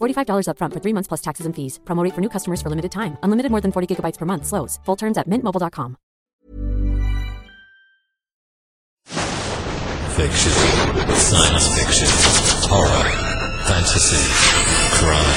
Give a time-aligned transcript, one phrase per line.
[0.00, 1.78] $45 upfront for three months plus taxes and fees.
[1.86, 3.16] Promote for new customers for limited time.
[3.22, 4.44] Unlimited more than 40 gigabytes per month.
[4.46, 4.78] Slows.
[4.84, 5.96] Full terms at mintmobile.com.
[10.16, 10.52] Fiction,
[11.14, 12.08] science fiction,
[12.72, 13.04] horror,
[13.68, 14.22] fantasy,
[14.96, 15.34] crime,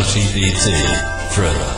[0.00, 0.66] LGBT,
[1.34, 1.72] thriller.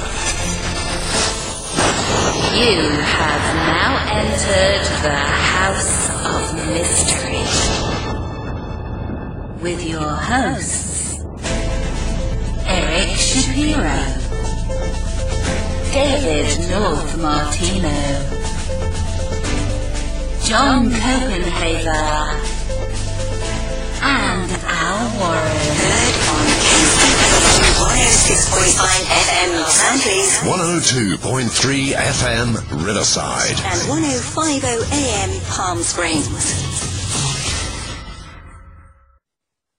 [2.55, 7.43] You have now entered the House of Mystery
[9.61, 10.94] with your hosts,
[12.95, 13.99] Eric Shapiro,
[15.91, 17.91] David North Martino,
[20.45, 22.41] John Copenhaver,
[24.01, 25.59] and Al Warren.
[25.75, 27.15] Heard on Kingston
[27.83, 28.79] 106.5
[29.11, 32.49] FM Los Angeles 102.3 FM
[32.87, 33.59] Riverside.
[33.59, 36.64] and 105.0 AM Palm Springs.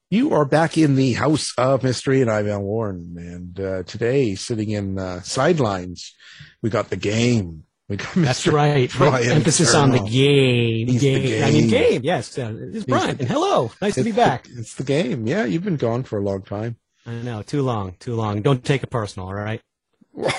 [0.10, 3.16] You are back in the House of Mystery, and I'm Al Warren.
[3.18, 6.14] And uh, today, sitting in uh, sidelines,
[6.62, 7.64] we got the game.
[7.90, 8.54] We got That's Mr.
[8.54, 8.92] right.
[8.96, 10.88] Brian Emphasis on the game.
[10.88, 11.44] He's the game.
[11.44, 11.92] I mean, game.
[11.92, 12.02] game.
[12.04, 12.38] Yes.
[12.38, 13.16] Uh, it's Brian.
[13.18, 13.72] the- And hello.
[13.82, 14.44] Nice to be back.
[14.44, 15.26] The, it's the game.
[15.28, 16.78] Yeah, you've been gone for a long time.
[17.08, 17.42] I know.
[17.42, 17.96] Too long.
[18.00, 18.42] Too long.
[18.42, 19.28] Don't take it personal.
[19.28, 19.62] All right.
[20.18, 20.30] Well,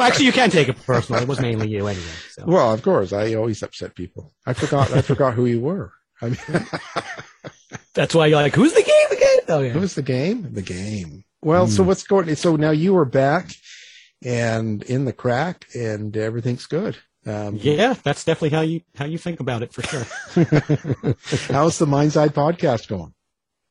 [0.00, 1.20] actually, you can take it personal.
[1.20, 2.06] It was mainly you anyway.
[2.30, 2.44] So.
[2.46, 4.32] well, of course, I always upset people.
[4.46, 4.90] I forgot.
[4.92, 5.92] I forgot who you were.
[6.22, 6.38] I mean,
[7.96, 9.38] That's why you're like, who's the game again?
[9.48, 9.70] Oh yeah.
[9.72, 10.52] Who's the game?
[10.52, 11.24] The game.
[11.42, 11.72] Well, Hmm.
[11.72, 12.34] so what's going?
[12.36, 13.50] So now you are back
[14.24, 16.96] and in the crack, and everything's good.
[17.26, 20.06] Um, Yeah, that's definitely how you how you think about it for sure.
[21.52, 23.12] How's the Mind's Eye podcast going?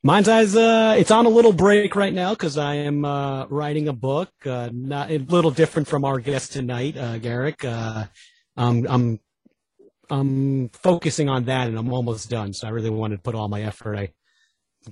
[0.03, 3.88] Mine's eyes, uh, it's on a little break right now because I am uh, writing
[3.88, 4.30] a book.
[4.46, 7.66] Uh, not a little different from our guest tonight, uh, Garrick.
[7.66, 8.06] Uh,
[8.56, 9.19] um, I'm
[10.09, 12.53] I'm focusing on that, and I'm almost done.
[12.53, 13.97] So I really wanted to put all my effort.
[13.97, 14.13] I,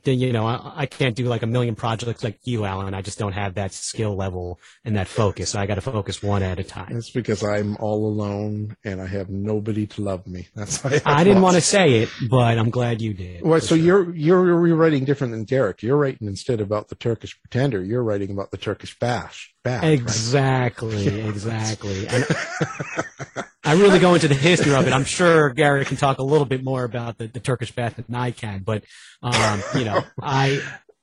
[0.04, 2.94] then, you know, I, I can't do like a million projects like you, Alan.
[2.94, 5.52] I just don't have that skill level and that focus.
[5.52, 6.96] So I got to focus one at a time.
[6.98, 10.48] It's because I'm all alone and I have nobody to love me.
[10.56, 13.44] That's why I didn't want to say it, but I'm glad you did.
[13.44, 13.78] Well, so sure.
[13.78, 15.84] you're you're rewriting different than Garrick.
[15.84, 17.84] You're writing instead about the Turkish pretender.
[17.84, 19.54] You're writing about the Turkish bash.
[19.64, 19.92] bash right?
[19.94, 22.08] Exactly, exactly.
[22.08, 22.26] And
[23.74, 24.94] I really go into the history of it.
[24.94, 28.14] I'm sure Gary can talk a little bit more about the, the Turkish bath than
[28.14, 28.84] I can, but
[29.24, 30.62] um, you know, I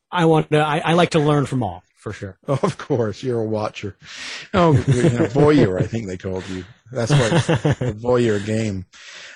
[0.09, 2.39] I want to, I, I like to learn from all for sure.
[2.47, 3.97] Of course, you're a watcher.
[4.55, 6.65] Oh, you know, voyeur, I think they called you.
[6.93, 8.87] That's why it's the voyeur game.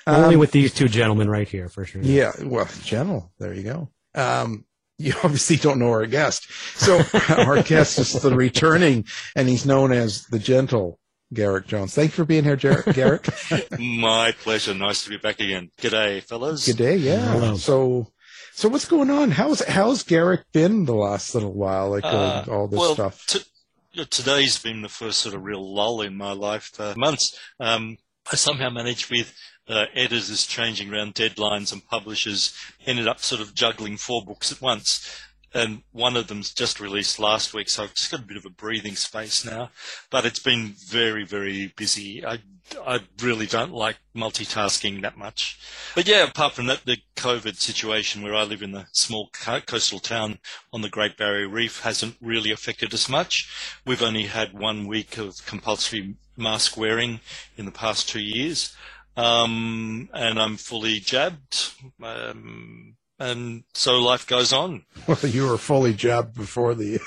[0.07, 2.01] Only Um, with these two gentlemen right here for sure.
[2.03, 3.33] Yeah, well, general.
[3.37, 3.89] There you go.
[4.15, 4.63] Um,
[4.97, 6.49] you obviously don't know our guest.
[6.79, 9.03] So our guest is the returning,
[9.35, 10.99] and he's known as the gentle
[11.35, 11.93] Garrick Jones.
[11.93, 13.27] Thanks for being here, Jer- Garrick.
[13.79, 14.73] My pleasure.
[14.73, 15.69] Nice to be back again.
[15.79, 16.65] G'day, fellas.
[16.65, 16.95] Good day.
[16.95, 17.19] Yeah.
[17.33, 17.55] Hello.
[17.57, 18.07] So,
[18.53, 19.31] so what's going on?
[19.31, 21.89] How's how's Garrick been the last little while?
[21.91, 23.25] Like uh, Uh, all this well, stuff.
[23.27, 26.71] t- today's been the first sort of real lull in my life.
[26.79, 27.37] Uh, months.
[27.59, 27.97] Um,
[28.31, 29.33] I somehow managed with
[29.67, 32.53] uh, editors changing around deadlines and publishers
[32.85, 35.07] ended up sort of juggling four books at once.
[35.55, 38.45] And one of them's just released last week, so I've just got a bit of
[38.45, 39.69] a breathing space now.
[40.11, 42.25] But it's been very, very busy.
[42.25, 42.39] I,
[42.85, 45.57] I really don't like multitasking that much.
[45.95, 49.99] But yeah, apart from that, the COVID situation where I live in the small coastal
[49.99, 50.39] town
[50.73, 53.49] on the Great Barrier Reef hasn't really affected us much.
[53.85, 57.21] We've only had one week of compulsory mask wearing
[57.55, 58.75] in the past two years.
[59.15, 61.71] Um, and I'm fully jabbed.
[62.03, 64.85] Um, and so life goes on.
[65.07, 66.99] Well, you were fully jabbed before the.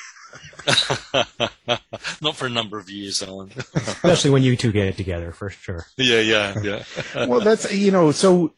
[2.22, 3.50] Not for a number of years, Alan.
[3.74, 5.86] Especially when you two get it together, for sure.
[5.96, 7.26] Yeah, yeah, yeah.
[7.26, 8.52] well, that's you know, so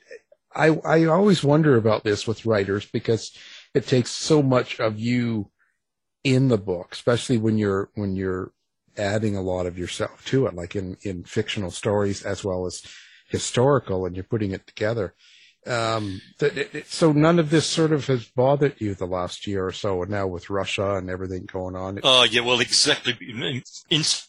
[0.55, 3.32] I I always wonder about this with writers because
[3.75, 5.50] it takes so much of you
[6.25, 8.52] in the book, especially when you're when you're
[8.97, 12.82] adding a lot of yourself to it, like in in fictional stories as well as
[13.29, 15.14] historical, and you're putting it together.
[15.66, 16.22] Um,
[16.86, 20.10] so none of this sort of has bothered you the last year or so, and
[20.10, 22.00] now with Russia and everything going on.
[22.02, 23.16] Oh yeah, well, exactly.
[23.20, 23.62] In,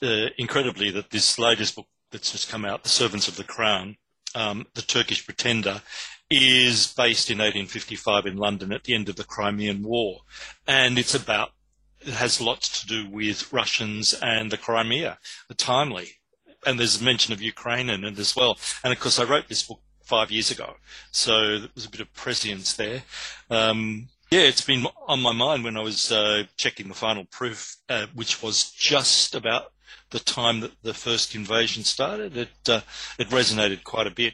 [0.02, 3.96] uh, incredibly, that this latest book that's just come out, "The Servants of the Crown,"
[4.36, 5.82] um, the Turkish Pretender,
[6.30, 10.22] is based in 1855 in London at the end of the Crimean War,
[10.68, 11.52] and it's about
[12.02, 15.18] it has lots to do with Russians and the Crimea,
[15.48, 16.20] the timely,
[16.66, 18.58] and there's mention of Ukraine in it as well.
[18.84, 19.82] And of course, I wrote this book
[20.12, 20.76] five years ago.
[21.12, 23.04] So there was a bit of prescience there.
[23.50, 27.78] Um, yeah, it's been on my mind when I was uh, checking the final proof,
[27.88, 29.72] uh, which was just about
[30.10, 32.36] the time that the first invasion started.
[32.36, 32.82] It uh,
[33.18, 34.34] it resonated quite a bit.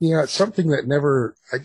[0.00, 1.36] Yeah, it's something that never.
[1.52, 1.58] I,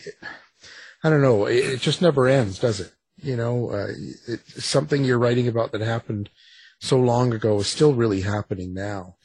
[1.03, 1.45] I don't know.
[1.45, 2.91] It, it, just never ends, does it?
[3.23, 3.87] You know, uh,
[4.27, 6.29] it's something you're writing about that happened
[6.79, 9.15] so long ago is still really happening now.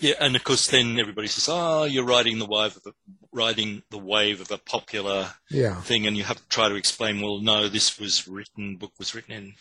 [0.00, 2.92] Yeah, and of course, then everybody says, "Oh, you're riding the wave of a,
[3.32, 5.80] riding the wave of a popular yeah.
[5.80, 7.20] thing," and you have to try to explain.
[7.20, 8.76] Well, no, this was written.
[8.76, 9.54] Book was written in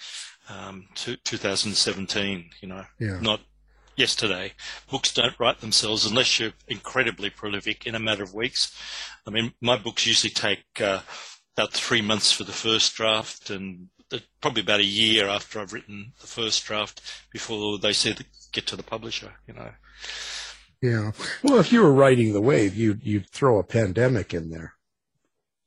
[0.50, 2.50] um, 2017.
[2.62, 3.20] You know, yeah.
[3.20, 3.42] not
[3.96, 4.54] yesterday.
[4.90, 8.76] Books don't write themselves unless you're incredibly prolific in a matter of weeks.
[9.26, 11.02] I mean, my books usually take uh,
[11.58, 13.90] about three months for the first draft, and
[14.42, 17.02] probably about a year after I've written the first draft
[17.32, 18.16] before they say
[18.52, 19.34] get to the publisher.
[19.48, 19.72] You know.
[20.82, 21.12] Yeah.
[21.44, 24.74] Well, if you were writing the wave, you'd you'd throw a pandemic in there.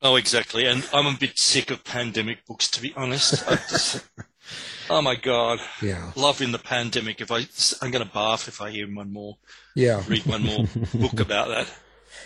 [0.02, 0.64] Oh, exactly.
[0.66, 3.46] And I'm a bit sick of pandemic books, to be honest.
[3.68, 4.02] Just,
[4.90, 5.58] oh my god.
[5.82, 6.12] Yeah.
[6.16, 7.20] Loving the pandemic.
[7.20, 7.46] If I,
[7.82, 9.36] I'm going to bath if I hear one more.
[9.76, 10.02] Yeah.
[10.08, 11.68] Read one more book about that.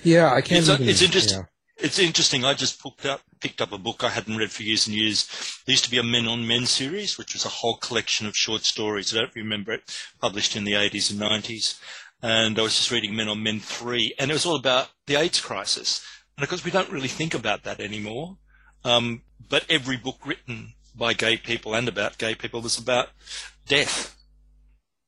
[0.04, 0.60] Yeah, I can't.
[0.60, 1.40] It's, uh, even, it's interesting.
[1.40, 1.46] Yeah.
[1.76, 2.44] It's interesting.
[2.44, 5.26] I just picked up, picked up a book I hadn't read for years and years.
[5.66, 8.36] There used to be a Men on Men series, which was a whole collection of
[8.36, 9.14] short stories.
[9.14, 9.82] I don't remember it,
[10.20, 11.80] published in the 80s and 90s.
[12.22, 15.16] And I was just reading Men on Men 3, and it was all about the
[15.16, 16.04] AIDS crisis.
[16.36, 18.38] And of course, we don't really think about that anymore.
[18.84, 23.08] Um, but every book written by gay people and about gay people was about
[23.66, 24.16] death.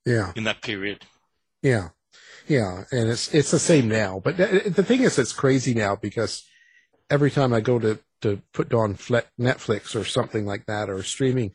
[0.04, 0.32] Yeah.
[0.36, 1.04] In that period.
[1.62, 1.90] Yeah.
[2.46, 2.84] Yeah.
[2.90, 4.20] And it's, it's the same now.
[4.22, 6.44] But the thing is, it's crazy now because
[7.10, 11.52] every time I go to, to put on Netflix or something like that or streaming,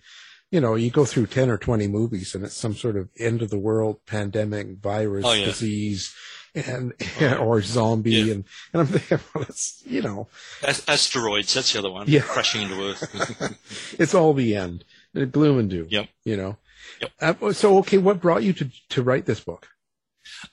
[0.52, 3.42] you know, you go through 10 or 20 movies and it's some sort of end
[3.42, 5.46] of the world pandemic, virus, oh, yeah.
[5.46, 6.14] disease,
[6.54, 8.12] and, oh, or zombie.
[8.12, 8.34] Yeah.
[8.34, 10.28] And, and I'm thinking, well, it's, you know.
[10.64, 12.08] asteroids, that's the other one.
[12.08, 12.22] Yeah.
[12.22, 13.96] Crashing into Earth.
[14.00, 14.84] it's all the end.
[15.14, 15.88] Gloom and doom.
[15.90, 16.10] Yep.
[16.26, 16.58] You know.
[17.02, 17.42] Yep.
[17.42, 19.68] Uh, so, okay, what brought you to, to write this book?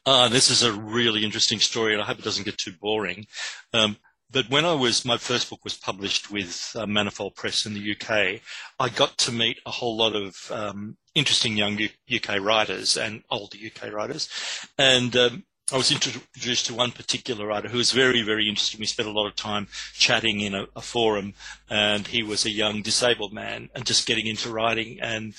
[0.06, 3.26] Uh, this is a really interesting story, and I hope it doesn't get too boring.
[3.72, 3.96] Um,
[4.30, 7.92] but when I was, my first book was published with uh, Manifold Press in the
[7.92, 8.40] UK,
[8.78, 13.22] I got to meet a whole lot of um, interesting young U- UK writers and
[13.30, 14.28] older UK writers.
[14.76, 18.80] And um, I was introduced to one particular writer who was very, very interesting.
[18.80, 21.32] We spent a lot of time chatting in a, a forum,
[21.70, 25.34] and he was a young disabled man and just getting into writing and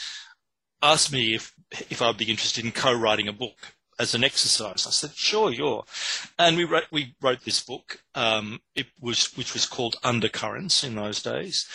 [0.81, 1.53] asked me if,
[1.89, 4.87] if I'd be interested in co-writing a book as an exercise.
[4.87, 5.83] I said, sure, you're.
[6.39, 10.95] And we wrote, we wrote this book, um, it was, which was called Undercurrents in
[10.95, 11.67] those days.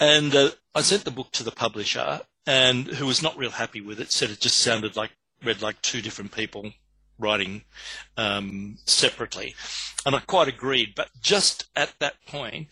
[0.00, 3.80] And uh, I sent the book to the publisher and who was not real happy
[3.80, 5.10] with it, said it just sounded like,
[5.44, 6.72] read like two different people
[7.18, 7.62] writing
[8.16, 9.54] um, separately.
[10.04, 10.94] And I quite agreed.
[10.94, 12.68] But just at that point,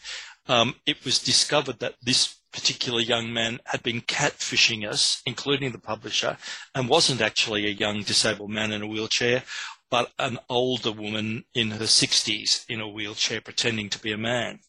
[0.46, 5.78] um, it was discovered that this particular young man had been catfishing us, including the
[5.78, 6.38] publisher,
[6.72, 9.42] and wasn't actually a young disabled man in a wheelchair,
[9.90, 14.60] but an older woman in her 60s in a wheelchair pretending to be a man.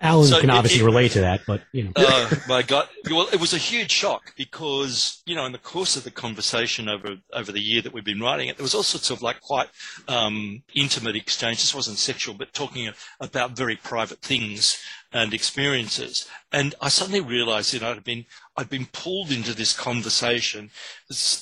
[0.00, 1.92] Alan So can obviously it- relate to that, but you know.
[1.96, 2.88] Oh my god!
[3.10, 6.88] Well, it was a huge shock because you know, in the course of the conversation
[6.88, 9.40] over over the year that we've been writing it, there was all sorts of like
[9.40, 9.68] quite
[10.06, 11.56] um, intimate exchange.
[11.58, 12.88] This wasn't sexual, but talking
[13.20, 14.80] about very private things
[15.12, 16.28] and experiences.
[16.52, 20.70] And I suddenly realised, you know, I'd been I'd been pulled into this conversation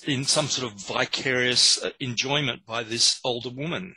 [0.06, 3.96] in some sort of vicarious uh, enjoyment by this older woman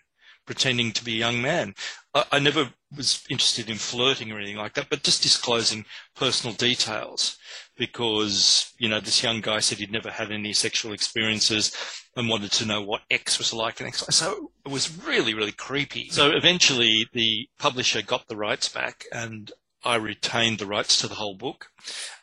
[0.49, 1.75] pretending to be a young man.
[2.15, 6.55] I, I never was interested in flirting or anything like that, but just disclosing personal
[6.55, 7.37] details
[7.77, 11.71] because, you know, this young guy said he'd never had any sexual experiences
[12.15, 13.79] and wanted to know what X was like.
[13.79, 16.09] And X, so it was really, really creepy.
[16.09, 19.51] So eventually the publisher got the rights back and
[19.85, 21.67] I retained the rights to the whole book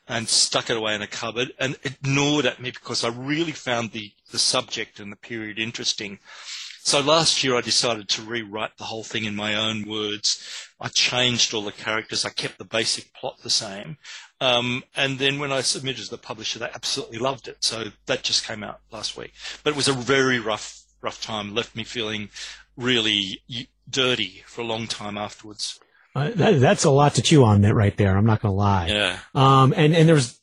[0.08, 3.92] and stuck it away in a cupboard and ignored at me because I really found
[3.92, 6.18] the, the subject and the period interesting.
[6.86, 10.40] So last year I decided to rewrite the whole thing in my own words.
[10.80, 12.24] I changed all the characters.
[12.24, 13.96] I kept the basic plot the same.
[14.40, 17.64] Um, and then when I submitted to the publisher, they absolutely loved it.
[17.64, 19.32] So that just came out last week.
[19.64, 21.56] But it was a very rough, rough time.
[21.56, 22.28] Left me feeling
[22.76, 23.42] really
[23.90, 25.80] dirty for a long time afterwards.
[26.14, 28.16] Uh, that, that's a lot to chew on that right there.
[28.16, 28.86] I'm not going to lie.
[28.86, 29.18] Yeah.
[29.34, 30.40] Um, and, and there's,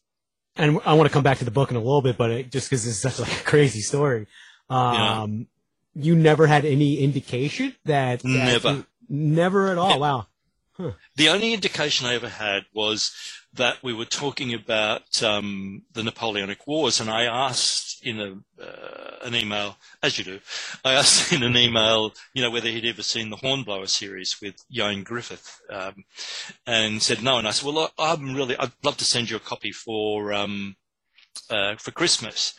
[0.57, 2.51] and I want to come back to the book in a little bit, but it,
[2.51, 4.27] just because it's such like a crazy story.
[4.69, 5.47] Um,
[5.95, 8.71] you never had any indication that, that Never.
[8.71, 9.99] you- never at all.
[9.99, 10.27] Wow.
[11.15, 13.11] The only indication I ever had was
[13.53, 19.17] that we were talking about um, the Napoleonic Wars, and I asked in a, uh,
[19.23, 20.39] an email, as you do,
[20.83, 24.55] I asked in an email, you know, whether he'd ever seen the Hornblower series with
[24.75, 26.03] Ioan Gruffudd, um,
[26.65, 27.37] and said no.
[27.37, 30.75] And I said, well, I'm really, I'd love to send you a copy for um,
[31.51, 32.55] uh, for Christmas.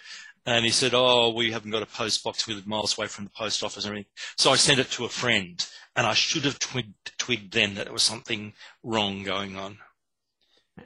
[0.46, 2.46] And he said, "Oh, we haven't got a post box.
[2.46, 5.04] We live miles away from the post office and everything." So I sent it to
[5.04, 5.64] a friend,
[5.96, 9.78] and I should have twigged, twigged then that there was something wrong going on.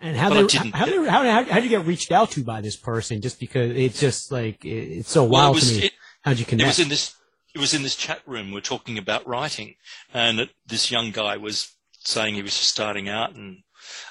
[0.00, 0.74] And how But they, didn't.
[0.74, 3.20] how, how, how, how did you get reached out to by this person?
[3.20, 5.86] Just because it's just like, it, it's so Well, wild was- to me.
[5.86, 6.64] it- How'd you connect?
[6.64, 7.14] It was in this.
[7.54, 8.52] It was in this chat room.
[8.52, 9.76] We're talking about writing,
[10.12, 13.62] and this young guy was saying he was just starting out and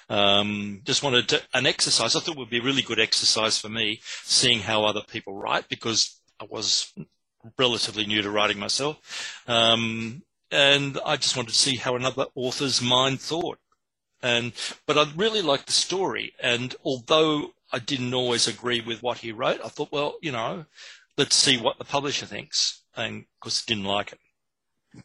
[0.09, 2.15] um, just wanted to, an exercise.
[2.15, 5.69] I thought would be a really good exercise for me, seeing how other people write,
[5.69, 6.93] because I was
[7.57, 12.81] relatively new to writing myself, um, and I just wanted to see how another author's
[12.81, 13.59] mind thought.
[14.21, 14.53] And
[14.85, 19.31] but I really liked the story, and although I didn't always agree with what he
[19.31, 20.65] wrote, I thought, well, you know,
[21.17, 24.19] let's see what the publisher thinks, and of because didn't like it.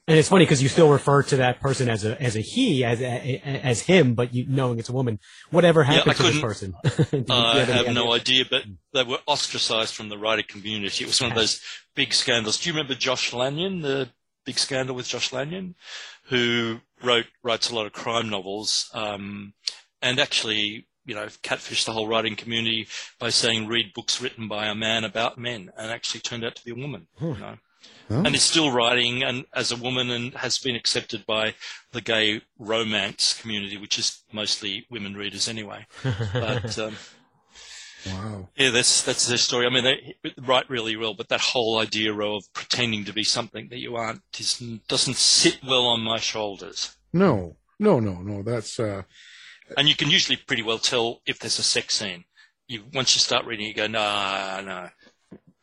[0.08, 2.84] And it's funny because you still refer to that person as a as a he
[2.84, 5.18] as a, as him, but you knowing it's a woman.
[5.50, 6.74] Whatever happened I to this person?
[6.84, 8.44] I do you any have no idea?
[8.48, 11.04] but they were ostracized from the writing community.
[11.04, 11.60] It was one of those
[11.94, 12.58] big scandals.
[12.58, 14.10] Do you remember Josh Lanyon, the
[14.44, 15.74] big scandal with Josh Lanyon,
[16.24, 19.54] who wrote writes a lot of crime novels, um,
[20.00, 24.66] and actually, you know, catfished the whole writing community by saying read books written by
[24.66, 27.06] a man about men, and actually turned out to be a woman.
[27.36, 27.56] You know.
[28.08, 31.54] And is still writing and as a woman and has been accepted by
[31.92, 35.86] the gay romance community, which is mostly women readers anyway.
[36.32, 36.96] But um,
[38.06, 38.48] Wow.
[38.56, 39.66] yeah, that's that's their story.
[39.66, 43.68] I mean, they write really well, but that whole idea of pretending to be something
[43.68, 46.96] that you aren't is, doesn't sit well on my shoulders.
[47.12, 48.42] No, no, no, no.
[48.42, 49.02] That's uh,
[49.76, 52.24] And you can usually pretty well tell if there's a sex scene.
[52.66, 54.88] You once you start reading, you go, no, nah, no,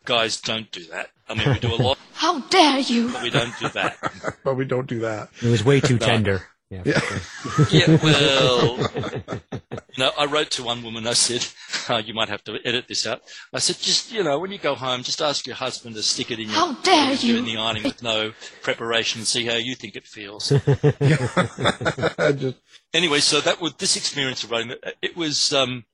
[0.05, 1.09] guys don't do that.
[1.29, 3.11] I mean, we do a lot, How dare you!
[3.13, 3.97] but we don't do that.
[4.43, 5.29] but we don't do that.
[5.41, 6.05] It was way too No.
[6.05, 6.41] tender.
[6.69, 6.83] Yeah.
[6.85, 7.01] Yeah.
[7.71, 8.77] Yeah, well,
[9.97, 11.07] no, I wrote to one woman.
[11.07, 11.45] I said,
[11.89, 13.21] oh, you might have to edit this out.
[13.53, 16.29] I said, just you know, when you go home, just ask your husband to stick
[16.29, 19.55] it in your How dare you in the ironing with no preparation and see how
[19.55, 20.49] you think it feels.
[22.37, 22.57] Just
[22.93, 24.73] anyway, so that was this experience of writing.
[25.01, 25.85] It was um,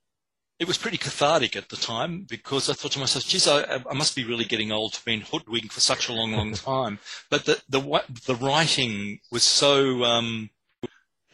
[0.59, 3.93] it was pretty cathartic at the time because I thought to myself, "Geez, I, I
[3.93, 7.45] must be really getting old to being hoodwinked for such a long, long time." But
[7.45, 10.49] the the the writing was so um,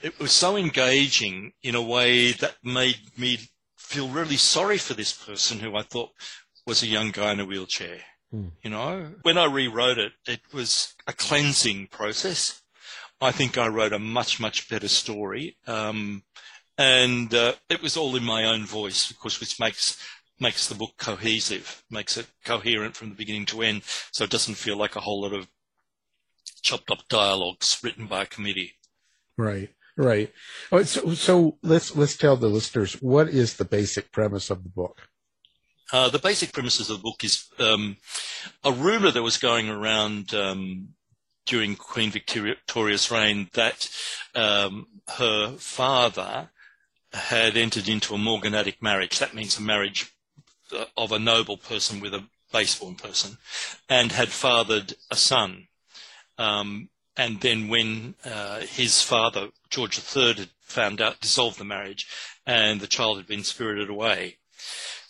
[0.01, 3.39] it was so engaging in a way that made me
[3.77, 6.09] feel really sorry for this person who I thought
[6.65, 7.99] was a young guy in a wheelchair.
[8.63, 12.61] You know, when I rewrote it, it was a cleansing process.
[13.19, 15.57] I think I wrote a much, much better story.
[15.67, 16.23] Um,
[16.77, 20.01] and uh, it was all in my own voice, of course, which makes
[20.39, 24.55] makes the book cohesive, makes it coherent from the beginning to end, so it doesn't
[24.55, 25.47] feel like a whole lot of
[26.61, 28.73] chopped up dialogues written by a committee.
[29.37, 30.33] right, right.
[30.71, 34.69] Oh, so, so let's let's tell the listeners what is the basic premise of the
[34.69, 35.09] book.
[35.93, 37.97] Uh, the basic premises of the book is um,
[38.63, 40.89] a rumor that was going around um,
[41.45, 43.89] during Queen Victoria's reign that
[44.33, 44.87] um,
[45.17, 46.49] her father
[47.13, 49.19] had entered into a morganatic marriage.
[49.19, 50.13] That means a marriage
[50.71, 53.37] uh, of a noble person with a baseborn person,
[53.89, 55.67] and had fathered a son.
[56.37, 62.07] Um, and then when uh, his father, George III, had found out, dissolved the marriage,
[62.45, 64.37] and the child had been spirited away.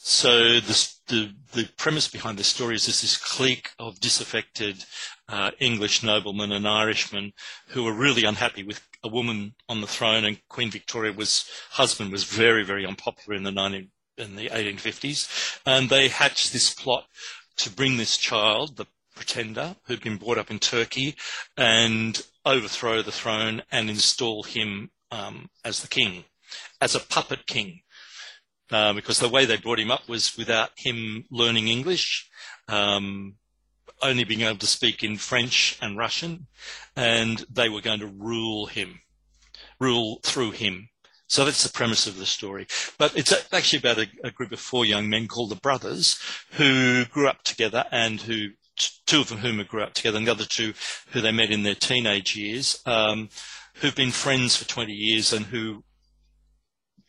[0.04, 4.84] So the, the, the premise behind the story is this clique of disaffected
[5.30, 7.34] uh, English noblemen and Irishmen
[7.68, 12.12] who were really unhappy with a woman on the throne, and Queen Victoria was husband
[12.12, 17.06] was very very unpopular in the 19 in the 1850s, and they hatched this plot
[17.58, 21.16] to bring this child, the pretender, who'd been brought up in Turkey,
[21.58, 26.26] and overthrow the throne and install him um, as the king,
[26.82, 27.82] as a puppet king.
[28.72, 32.30] Uh, because the way they brought him up was without him learning English,
[32.70, 33.36] um,
[34.02, 36.48] only being able to speak in French and Russian,
[36.96, 39.02] and they were going to rule him,
[39.80, 40.90] rule through him.
[41.28, 42.68] So that's the premise of the story.
[42.98, 46.20] But it's actually about a, a group of four young men called the Brothers
[46.52, 48.50] who grew up together and who
[49.06, 50.74] two of whom grew up together, and the other two
[51.12, 53.30] who they met in their teenage years, um,
[53.76, 55.84] who've been friends for 20 years and who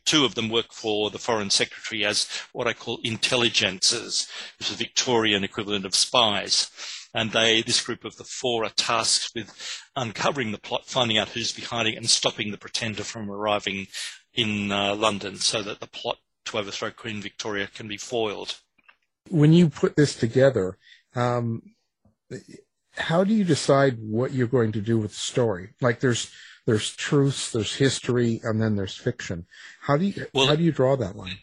[0.04, 4.28] two of them work for the Foreign Secretary as what I call intelligencers,
[4.58, 6.70] which is the Victorian equivalent of spies.
[7.14, 11.28] And they, this group of the four, are tasked with uncovering the plot, finding out
[11.28, 13.86] who's behind it, and stopping the pretender from arriving
[14.34, 16.16] in uh, London so that the plot
[16.46, 18.56] to overthrow Queen Victoria can be foiled.
[19.28, 20.78] When you put this together,
[21.14, 21.62] um,
[22.96, 25.70] how do you decide what you're going to do with the story?
[25.80, 26.30] Like there's
[26.66, 29.46] there's truth, there's history, and then there's fiction.
[29.80, 31.38] How do you well, how do you draw that line?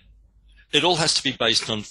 [0.72, 1.84] It all has to be based on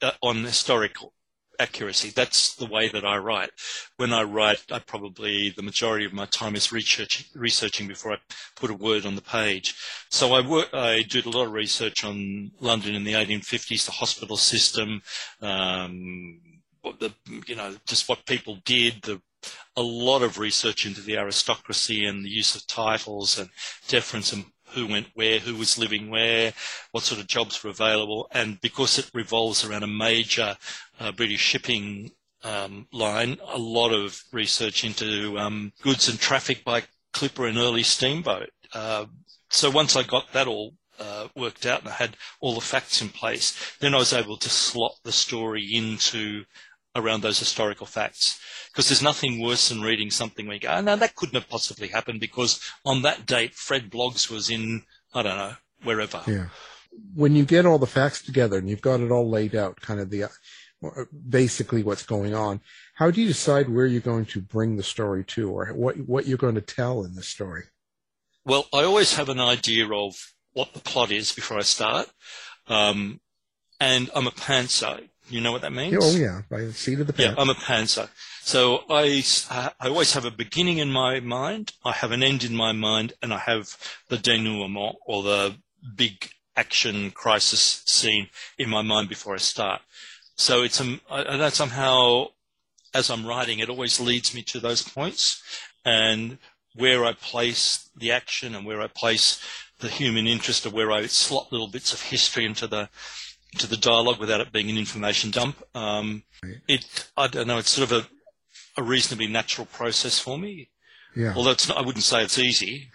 [0.00, 1.12] uh, on historical
[1.58, 2.10] accuracy.
[2.10, 3.50] That's the way that I write.
[3.96, 8.18] When I write, I probably the majority of my time is research, researching before I
[8.56, 9.74] put a word on the page.
[10.10, 13.92] So I work, I did a lot of research on London in the 1850s, the
[13.92, 15.02] hospital system,
[15.40, 16.40] um,
[16.98, 17.12] the
[17.46, 19.20] you know just what people did, the
[19.76, 23.48] a lot of research into the aristocracy and the use of titles and
[23.88, 24.44] deference and
[24.74, 26.52] who went where, who was living where,
[26.92, 28.28] what sort of jobs were available.
[28.32, 30.56] And because it revolves around a major
[30.98, 36.84] uh, British shipping um, line, a lot of research into um, goods and traffic by
[37.12, 38.50] clipper and early steamboat.
[38.72, 39.06] Uh,
[39.50, 43.02] so once I got that all uh, worked out and I had all the facts
[43.02, 46.44] in place, then I was able to slot the story into
[46.94, 48.38] around those historical facts.
[48.70, 51.48] Because there's nothing worse than reading something where you go, oh, no, that couldn't have
[51.48, 56.22] possibly happened because on that date, Fred Bloggs was in, I don't know, wherever.
[56.26, 56.46] Yeah.
[57.14, 60.00] When you get all the facts together and you've got it all laid out, kind
[60.00, 60.24] of the,
[61.28, 62.60] basically what's going on,
[62.94, 66.26] how do you decide where you're going to bring the story to or what, what
[66.26, 67.64] you're going to tell in the story?
[68.44, 70.14] Well, I always have an idea of
[70.52, 72.10] what the plot is before I start.
[72.66, 73.20] Um,
[73.80, 75.08] and I'm a pantser.
[75.28, 75.96] You know what that means?
[75.98, 77.36] Oh yeah, by the seat of the pants.
[77.36, 78.08] Yeah, I'm a pantser.
[78.42, 79.22] So I,
[79.80, 83.12] I always have a beginning in my mind, I have an end in my mind,
[83.22, 83.76] and I have
[84.08, 85.56] the denouement or the
[85.94, 89.80] big action crisis scene in my mind before I start.
[90.36, 92.26] So it's um, I, that somehow,
[92.92, 95.42] as I'm writing, it always leads me to those points,
[95.84, 96.38] and
[96.74, 99.40] where I place the action and where I place
[99.78, 102.88] the human interest, or where I slot little bits of history into the
[103.58, 105.62] to the dialogue without it being an information dump.
[105.74, 106.24] Um,
[106.68, 110.70] it, I don't know, it's sort of a, a reasonably natural process for me.
[111.14, 111.34] Yeah.
[111.36, 112.90] Although it's not, I wouldn't say it's easy.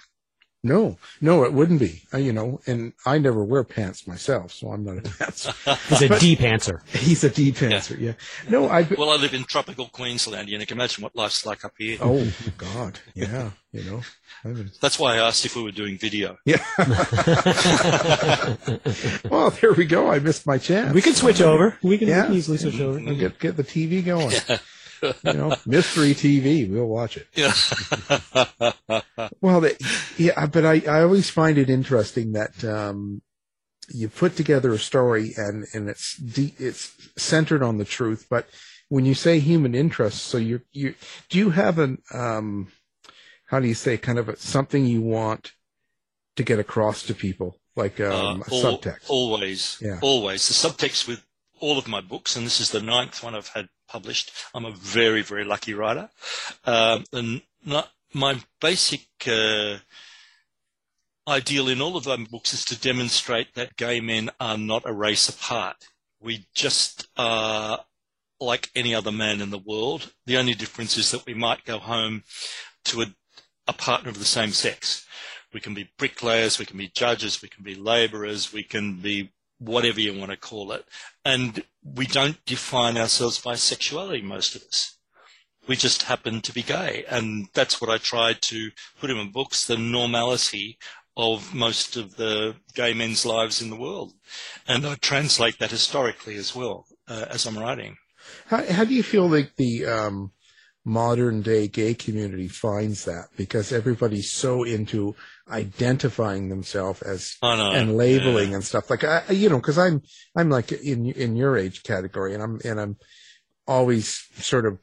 [0.63, 2.01] No, no, it wouldn't be.
[2.11, 5.47] Uh, you know, and I never wear pants myself, so I'm not a pants.
[5.89, 6.85] he's a deep pantser.
[6.89, 7.97] He's a deep pantser.
[7.99, 8.07] Yeah.
[8.07, 8.49] yeah.
[8.49, 8.81] No, I.
[8.97, 10.49] Well, I live in tropical Queensland.
[10.49, 11.99] You can imagine what life's like up here.
[12.01, 13.51] Oh God, yeah.
[13.71, 14.01] You know.
[14.81, 16.37] That's why I asked if we were doing video.
[16.43, 16.63] Yeah.
[19.29, 20.09] well, there we go.
[20.11, 20.93] I missed my chance.
[20.93, 21.77] We can switch over.
[21.83, 22.21] We can, yeah.
[22.21, 22.97] we can easily switch over.
[22.97, 24.31] And get get the TV going.
[24.49, 24.57] Yeah
[25.01, 26.69] you know, mystery TV.
[26.69, 27.27] We'll watch it.
[27.33, 27.53] Yeah.
[29.41, 29.75] well, the,
[30.17, 33.21] yeah, but I, I always find it interesting that um,
[33.89, 38.47] you put together a story and and it's de- it's centered on the truth, but
[38.89, 40.95] when you say human interest, so you you
[41.29, 42.67] do you have an um,
[43.47, 45.53] how do you say kind of a, something you want
[46.35, 49.09] to get across to people like um, uh, all, subtext?
[49.09, 49.99] Always, yeah.
[50.01, 51.25] always the subtext with
[51.59, 54.31] all of my books, and this is the ninth one I've had published.
[54.53, 56.09] I'm a very, very lucky writer.
[56.65, 59.77] Um, and not, my basic uh,
[61.27, 64.93] ideal in all of my books is to demonstrate that gay men are not a
[64.93, 65.75] race apart.
[66.19, 67.85] We just are
[68.39, 70.13] like any other man in the world.
[70.25, 72.23] The only difference is that we might go home
[72.85, 73.05] to a,
[73.67, 75.05] a partner of the same sex.
[75.53, 79.31] We can be bricklayers, we can be judges, we can be labourers, we can be
[79.59, 80.85] whatever you want to call it.
[81.25, 84.97] And we don't define ourselves by sexuality, most of us.
[85.67, 87.03] We just happen to be gay.
[87.09, 90.77] And that's what I tried to put in my books, the normality
[91.17, 94.13] of most of the gay men's lives in the world.
[94.67, 97.97] And I translate that historically as well uh, as I'm writing.
[98.45, 100.31] How, how do you feel like the um,
[100.87, 103.27] modern day gay community finds that?
[103.35, 105.15] Because everybody's so into
[105.49, 108.55] identifying themselves as oh, and labeling yeah.
[108.55, 110.01] and stuff like I, you know because i'm
[110.35, 112.97] i'm like in in your age category and i'm and i'm
[113.65, 114.77] always sort of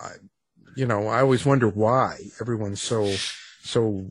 [0.00, 0.12] I,
[0.76, 3.14] you know i always wonder why everyone's so
[3.62, 4.10] so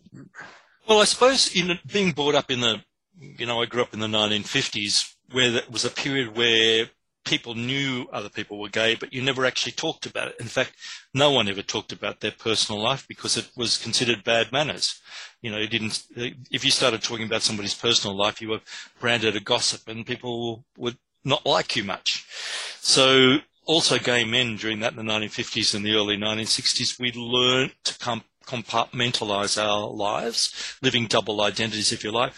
[0.88, 2.84] well i suppose in being brought up in the
[3.20, 6.90] you know i grew up in the 1950s where there was a period where
[7.30, 10.36] people knew other people were gay, but you never actually talked about it.
[10.40, 10.74] In fact,
[11.14, 15.00] no one ever talked about their personal life because it was considered bad manners.
[15.44, 18.62] You know, you didn't, if you started talking about somebody's personal life, you were
[19.00, 22.26] branded a gossip and people would not like you much.
[22.82, 27.74] So also gay men during that in the 1950s and the early 1960s, we learned
[27.84, 32.34] to com- compartmentalize our lives, living double identities, if you like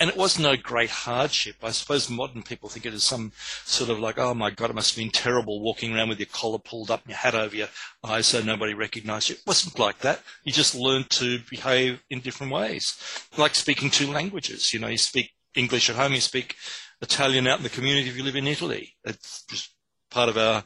[0.00, 1.56] and it was no great hardship.
[1.62, 3.32] I suppose modern people think it is some
[3.64, 6.26] sort of like, oh my God, it must have been terrible walking around with your
[6.26, 7.68] collar pulled up and your hat over your
[8.02, 9.36] eyes so nobody recognized you.
[9.36, 10.20] It wasn't like that.
[10.42, 12.98] You just learned to behave in different ways.
[13.36, 14.74] Like speaking two languages.
[14.74, 16.56] You know, you speak English at home, you speak
[17.00, 18.96] Italian out in the community if you live in Italy.
[19.04, 19.70] It's just
[20.10, 20.64] part of our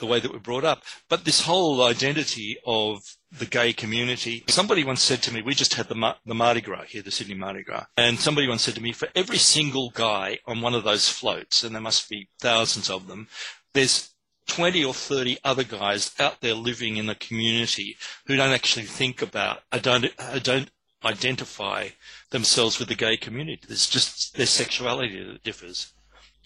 [0.00, 0.82] the way that we're brought up.
[1.08, 4.44] But this whole identity of the gay community.
[4.48, 7.34] Somebody once said to me, we just had the, the Mardi Gras here, the Sydney
[7.34, 7.86] Mardi Gras.
[7.96, 11.62] And somebody once said to me, for every single guy on one of those floats,
[11.62, 13.28] and there must be thousands of them,
[13.72, 14.10] there's
[14.48, 19.22] 20 or 30 other guys out there living in the community who don't actually think
[19.22, 20.70] about, uh, don't, uh, don't
[21.04, 21.88] identify
[22.30, 23.62] themselves with the gay community.
[23.66, 25.92] There's just their sexuality that differs.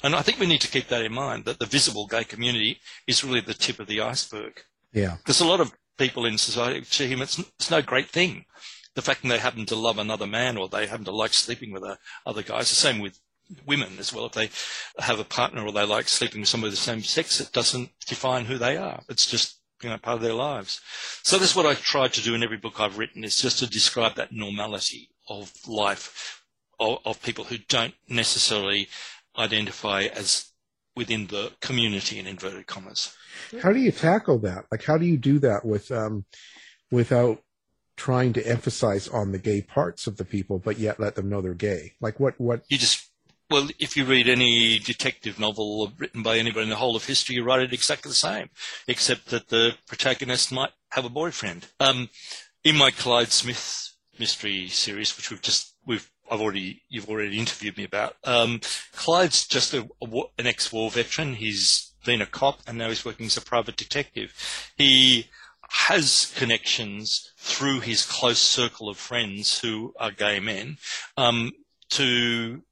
[0.04, 2.78] And I think we need to keep that in mind that the visible gay community
[3.06, 4.62] is really the tip of the iceberg.
[4.92, 5.16] Yeah.
[5.24, 8.44] There's a lot of people in society, to him, it's, it's no great thing.
[8.94, 11.72] The fact that they happen to love another man or they happen to like sleeping
[11.72, 12.68] with uh, other guys.
[12.68, 13.18] The same with
[13.66, 14.26] women as well.
[14.26, 14.50] If they
[15.02, 17.90] have a partner or they like sleeping with somebody of the same sex, it doesn't
[18.06, 19.00] define who they are.
[19.08, 20.80] It's just you know part of their lives.
[21.22, 23.66] So that's what I tried to do in every book I've written is just to
[23.66, 26.42] describe that normality of life
[26.78, 28.88] of, of people who don't necessarily
[29.38, 30.50] identify as
[30.96, 33.14] within the community in inverted commas.
[33.62, 34.66] How do you tackle that?
[34.70, 36.24] Like, how do you do that with um,
[36.90, 37.40] without
[37.96, 41.40] trying to emphasize on the gay parts of the people, but yet let them know
[41.40, 41.92] they're gay?
[42.00, 43.10] Like, what what you just
[43.50, 47.36] well, if you read any detective novel written by anybody in the whole of history,
[47.36, 48.48] you write it exactly the same,
[48.88, 51.66] except that the protagonist might have a boyfriend.
[51.78, 52.08] Um,
[52.64, 57.76] in my Clyde Smith mystery series, which we've just we've I've already you've already interviewed
[57.76, 58.16] me about.
[58.24, 58.60] Um,
[58.92, 61.34] Clyde's just a, a, an ex-war veteran.
[61.34, 64.32] He's been a cop and now he's working as a private detective.
[64.76, 65.28] He
[65.70, 70.76] has connections through his close circle of friends who are gay men
[71.16, 71.52] um,
[71.90, 72.62] to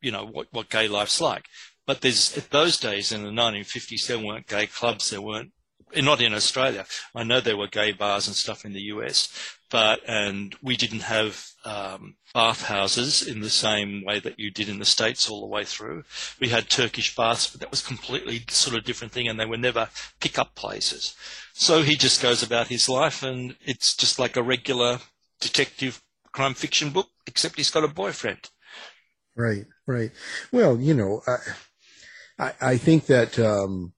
[0.00, 1.46] you know what, what gay life's like.
[1.86, 5.52] But there's those days in the 1950s there weren't gay clubs, there weren't
[5.96, 6.86] not in Australia.
[7.14, 9.28] I know there were gay bars and stuff in the US,
[9.74, 14.78] but and we didn't have um, bathhouses in the same way that you did in
[14.78, 16.04] the States all the way through.
[16.38, 19.56] We had Turkish baths, but that was completely sort of different thing, and they were
[19.56, 19.88] never
[20.20, 21.16] pick-up places.
[21.54, 25.00] So he just goes about his life, and it's just like a regular
[25.40, 28.50] detective crime fiction book, except he's got a boyfriend.
[29.34, 30.12] Right, right.
[30.52, 31.36] Well, you know, I,
[32.38, 33.92] I, I think that um,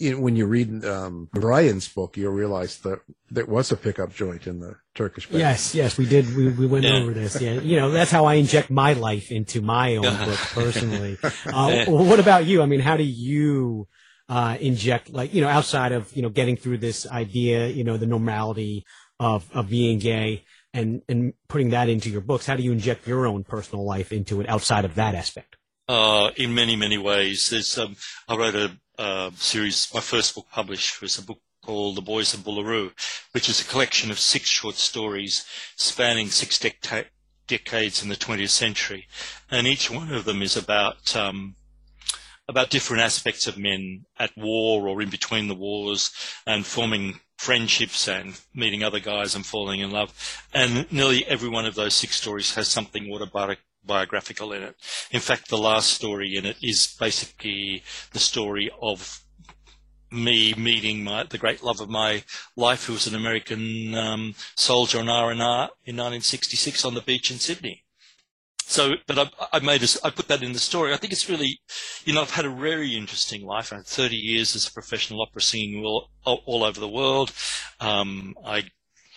[0.00, 4.14] you know, when you read um, Brian's book, you'll realize that there was a pickup
[4.14, 5.38] joint in the Turkish bath.
[5.38, 6.34] Yes, yes, we did.
[6.34, 6.94] We, we went Yeah.
[6.94, 7.40] over this.
[7.40, 11.18] Yeah, you know, that's how I inject my life into my own book personally.
[11.46, 12.62] Uh, what about you?
[12.62, 13.88] I mean, how do you
[14.28, 17.96] uh, inject, like, you know, outside of you know getting through this idea, you know,
[17.96, 18.86] the normality
[19.18, 22.46] of of being gay and and putting that into your books?
[22.46, 25.56] How do you inject your own personal life into it outside of that aspect?
[25.88, 27.50] Uh, in many, many ways.
[27.50, 27.96] There's, um,
[28.28, 32.34] I wrote a, uh series, my first book published was a book called The Boys
[32.34, 32.92] of Bullaroo,
[33.32, 37.06] which is a collection of six short stories spanning six deca-
[37.46, 39.06] decades in the 20th century.
[39.50, 41.56] And each one of them is about, um,
[42.46, 46.10] about different aspects of men at war or in between the wars
[46.46, 50.12] and forming friendships and meeting other guys and falling in love.
[50.52, 54.76] And nearly every one of those six stories has something autobi- biographical in it.
[55.10, 59.22] In fact, the last story in it is basically the story of
[60.12, 62.24] me meeting my, the great love of my
[62.56, 65.30] life, who was an American um, soldier on R&R
[65.84, 67.84] in 1966 on the beach in Sydney.
[68.70, 70.92] So, but I, I made a, I put that in the story.
[70.92, 71.58] I think it's really,
[72.04, 73.72] you know, I've had a very interesting life.
[73.72, 77.32] I had 30 years as a professional opera singing all, all over the world.
[77.80, 78.64] Um, I,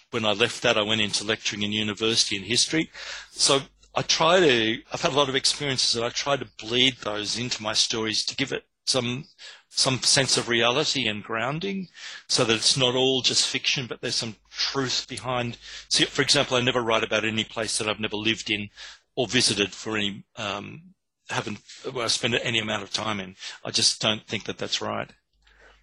[0.09, 2.89] when I left that, I went into lecturing in university in history.
[3.31, 3.61] So
[3.95, 7.37] I try to, I've had a lot of experiences and I try to bleed those
[7.37, 9.25] into my stories to give it some,
[9.69, 11.89] some sense of reality and grounding
[12.27, 15.57] so that it's not all just fiction, but there's some truth behind.
[15.89, 18.69] See, for example, I never write about any place that I've never lived in
[19.15, 20.93] or visited for any, um,
[21.29, 21.59] haven't
[21.93, 23.35] well, spent any amount of time in.
[23.63, 25.09] I just don't think that that's right.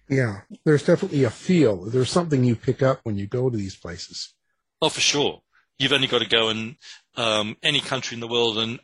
[0.09, 1.85] Yeah, there's definitely a feel.
[1.85, 4.33] There's something you pick up when you go to these places.
[4.81, 5.41] Oh, for sure.
[5.79, 6.75] You've only got to go in
[7.17, 8.79] um, any country in the world and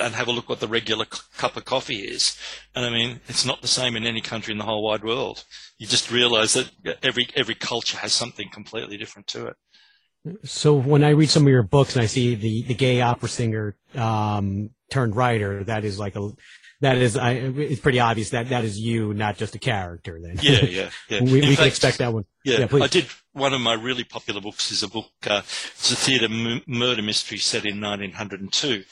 [0.00, 2.36] and have a look what the regular c- cup of coffee is.
[2.74, 5.44] And I mean, it's not the same in any country in the whole wide world.
[5.78, 6.70] You just realise that
[7.02, 9.56] every every culture has something completely different to it.
[10.44, 13.28] So when I read some of your books and I see the, the gay opera
[13.28, 16.30] singer um, turned writer, that is like a
[16.80, 20.18] that is I, it's pretty obvious that that is you, not just a character.
[20.20, 21.20] Then yeah, yeah, yeah.
[21.22, 22.24] we, we fact, can expect that one.
[22.44, 23.06] Yeah, yeah I did.
[23.32, 25.10] One of my really popular books is a book.
[25.26, 28.84] Uh, it's a theatre m- murder mystery set in 1902,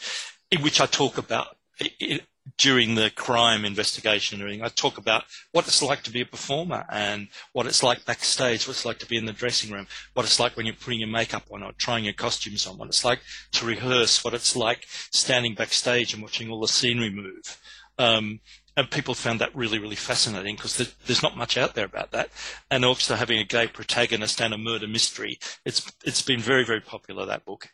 [0.51, 2.23] in which I talk about it,
[2.57, 6.27] during the crime investigation and everything, I talk about what it's like to be a
[6.27, 9.87] performer and what it's like backstage, what it's like to be in the dressing room,
[10.15, 12.89] what it's like when you're putting your makeup on or trying your costumes on, what
[12.89, 13.21] it's like
[13.53, 17.59] to rehearse, what it's like standing backstage and watching all the scenery move.
[17.99, 18.41] Um,
[18.77, 22.31] and people found that really, really fascinating because there's not much out there about that.
[22.71, 26.81] And also having a gay protagonist and a murder mystery, it's it's been very, very
[26.81, 27.71] popular that book.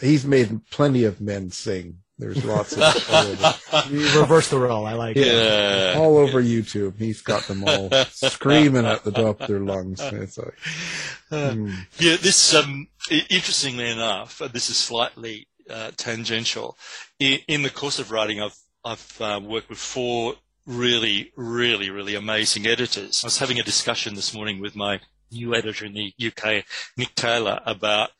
[0.00, 1.98] He's made plenty of men sing.
[2.20, 3.90] There's lots of.
[3.90, 4.86] you reverse the role.
[4.86, 5.92] I like yeah.
[5.92, 5.96] it.
[5.96, 6.98] All over YouTube.
[6.98, 10.00] He's got them all screaming at the top of their lungs.
[10.00, 10.54] It's like,
[11.32, 11.74] mm.
[11.98, 16.76] Yeah, this, um, interestingly enough, this is slightly uh, tangential.
[17.18, 20.34] In, in, the course of writing, I've, I've uh, worked with four
[20.66, 23.20] really, really, really amazing editors.
[23.22, 26.64] I was having a discussion this morning with my new editor in the UK,
[26.96, 28.10] Nick Taylor, about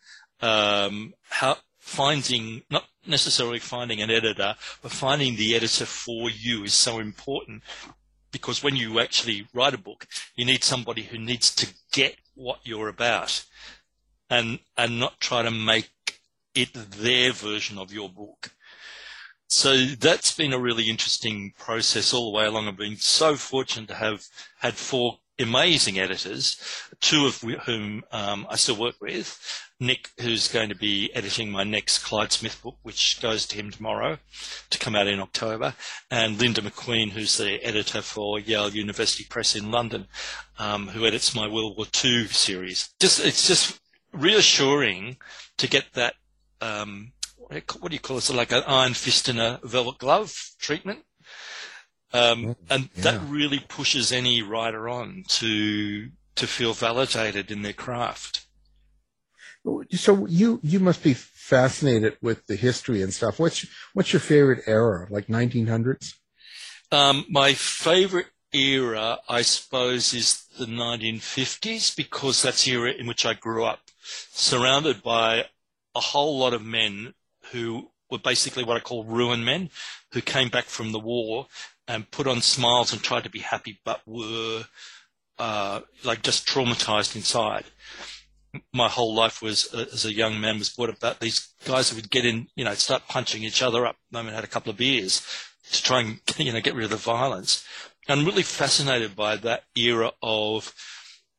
[0.41, 6.75] um, how finding not necessarily finding an editor, but finding the editor for you is
[6.75, 7.63] so important
[8.33, 12.61] because when you actually write a book, you need somebody who needs to get what
[12.65, 13.45] you're about
[14.29, 15.91] and and not try to make
[16.55, 18.51] it their version of your book.
[19.53, 22.69] So that's been a really interesting process all the way along.
[22.69, 24.25] I've been so fortunate to have
[24.61, 26.57] had four amazing editors,
[27.01, 29.41] two of whom um, I still work with.
[29.81, 33.73] Nick, who's going to be editing my next Clyde Smith book, which goes to him
[33.73, 34.19] tomorrow
[34.71, 35.75] to come out in October,
[36.13, 40.07] and Linda McQueen, who's the editor for Yale University Press in London,
[40.61, 42.91] um, who edits my World War II series.
[43.01, 43.81] Just it's just
[44.13, 45.17] reassuring
[45.57, 46.15] to get that.
[46.61, 47.15] Um,
[47.51, 48.23] what do you call it?
[48.23, 51.01] So like an iron fist in a velvet glove treatment.
[52.13, 53.03] Um, and yeah.
[53.03, 58.47] that really pushes any writer on to to feel validated in their craft.
[59.93, 63.39] So you you must be fascinated with the history and stuff.
[63.39, 65.07] What's what's your favorite era?
[65.11, 66.15] Like 1900s?
[66.93, 73.25] Um, my favorite era, I suppose, is the 1950s because that's the era in which
[73.25, 75.45] I grew up, surrounded by
[75.95, 77.15] a whole lot of men
[77.53, 79.71] who were basically what I call ruin men,
[80.13, 81.47] who came back from the war
[81.87, 84.65] and put on smiles and tried to be happy, but were
[85.39, 87.65] uh, like just traumatized inside.
[88.73, 91.97] My whole life was, uh, as a young man, was brought about these guys who
[91.97, 93.97] would get in, you know, start punching each other up.
[94.13, 95.25] I mean, had a couple of beers
[95.71, 97.65] to try and, you know, get rid of the violence.
[98.09, 100.75] I'm really fascinated by that era of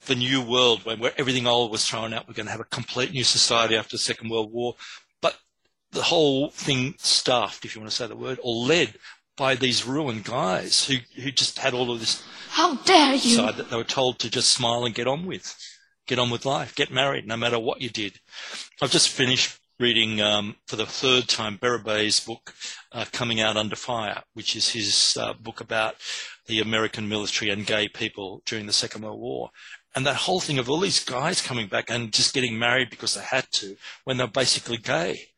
[0.05, 2.27] the new world when where everything old was thrown out.
[2.27, 4.75] We're going to have a complete new society after the Second World War.
[5.91, 8.95] The whole thing staffed, if you want to say the word, or led
[9.37, 12.23] by these ruined guys who, who just had all of this.
[12.49, 13.35] How dare you!
[13.35, 15.57] Side that they were told to just smile and get on with,
[16.07, 18.19] get on with life, get married, no matter what you did.
[18.81, 22.53] I've just finished reading um, for the third time Bérubé's book,
[22.91, 25.95] uh, Coming Out Under Fire, which is his uh, book about
[26.45, 29.49] the American military and gay people during the Second World War.
[29.95, 33.15] And that whole thing of all these guys coming back and just getting married because
[33.15, 35.30] they had to when they're basically gay.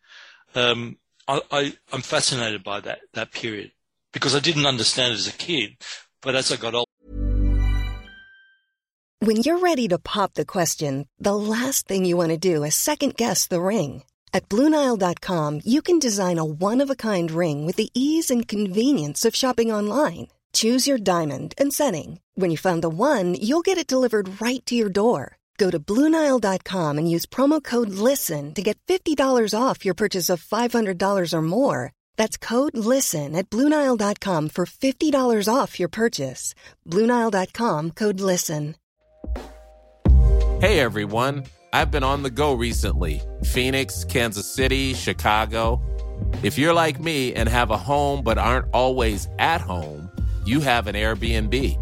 [0.55, 3.71] Um, I, I, I'm fascinated by that, that period
[4.11, 5.77] because I didn't understand it as a kid.
[6.21, 6.89] But as I got older,
[9.19, 12.75] when you're ready to pop the question, the last thing you want to do is
[12.75, 14.03] second guess the ring.
[14.33, 18.47] At Bluenile.com, you can design a one of a kind ring with the ease and
[18.47, 20.27] convenience of shopping online.
[20.51, 22.19] Choose your diamond and setting.
[22.35, 25.37] When you find the one, you'll get it delivered right to your door.
[25.57, 30.43] Go to Bluenile.com and use promo code LISTEN to get $50 off your purchase of
[30.43, 31.91] $500 or more.
[32.17, 36.55] That's code LISTEN at Bluenile.com for $50 off your purchase.
[36.89, 38.75] Bluenile.com code LISTEN.
[40.63, 45.81] Hey everyone, I've been on the go recently Phoenix, Kansas City, Chicago.
[46.41, 50.09] If you're like me and have a home but aren't always at home,
[50.45, 51.77] you have an Airbnb.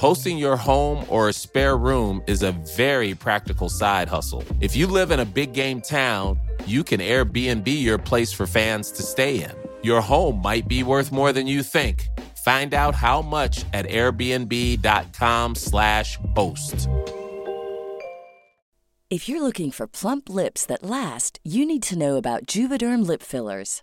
[0.00, 4.42] Hosting your home or a spare room is a very practical side hustle.
[4.58, 8.90] If you live in a big game town, you can Airbnb your place for fans
[8.92, 9.50] to stay in.
[9.82, 12.08] Your home might be worth more than you think.
[12.46, 16.88] Find out how much at airbnb.com/slash host.
[19.10, 23.22] If you're looking for plump lips that last, you need to know about Juvederm lip
[23.22, 23.82] fillers.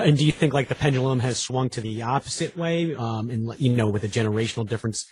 [0.00, 2.94] And do you think like the pendulum has swung to the opposite way?
[2.94, 5.06] Um, and you know, with a generational difference,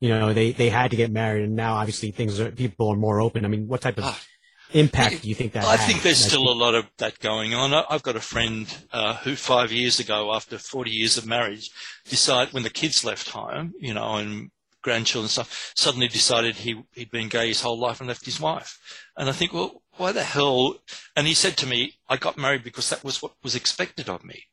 [0.00, 2.96] you know, they, they had to get married and now obviously things are, people are
[2.96, 3.44] more open.
[3.44, 4.26] I mean, what type of
[4.72, 5.86] impact do you think that I had?
[5.86, 7.72] think there's still a lot of that going on.
[7.88, 11.70] I've got a friend uh, who five years ago, after 40 years of marriage,
[12.08, 14.50] decided when the kids left home, you know, and
[14.82, 18.40] grandchildren and stuff, suddenly decided he, he'd been gay his whole life and left his
[18.40, 18.78] wife.
[19.16, 20.76] And I think, well, why the hell?
[21.14, 24.24] And he said to me, I got married because that was what was expected of
[24.24, 24.44] me.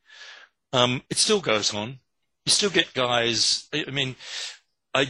[0.72, 2.00] Um, it still goes on.
[2.46, 3.68] You still get guys.
[3.74, 4.16] I mean,
[4.94, 5.08] I,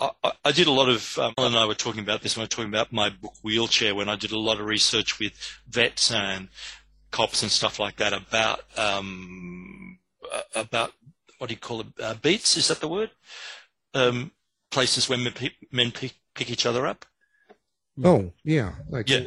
[0.00, 2.42] I, I did a lot of, um, Alan and I were talking about this when
[2.42, 5.32] we were talking about my book Wheelchair, when I did a lot of research with
[5.68, 6.48] vets and
[7.10, 9.98] cops and stuff like that about, um,
[10.54, 10.92] about,
[11.38, 13.10] what do you call it, uh, beats, is that the word?
[13.92, 14.30] Um,
[14.70, 17.04] places where men pick, men pick, pick each other up.
[18.02, 18.72] Oh, yeah.
[18.88, 19.26] Like, Yeah.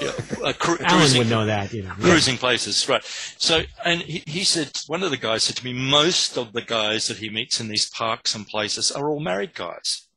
[0.00, 0.12] Yeah.
[0.42, 1.94] Uh, cru- Alan cruising- would know that, you know.
[1.94, 3.04] Cruising places, right.
[3.04, 6.62] So, and he, he said, one of the guys said to me, most of the
[6.62, 10.08] guys that he meets in these parks and places are all married guys.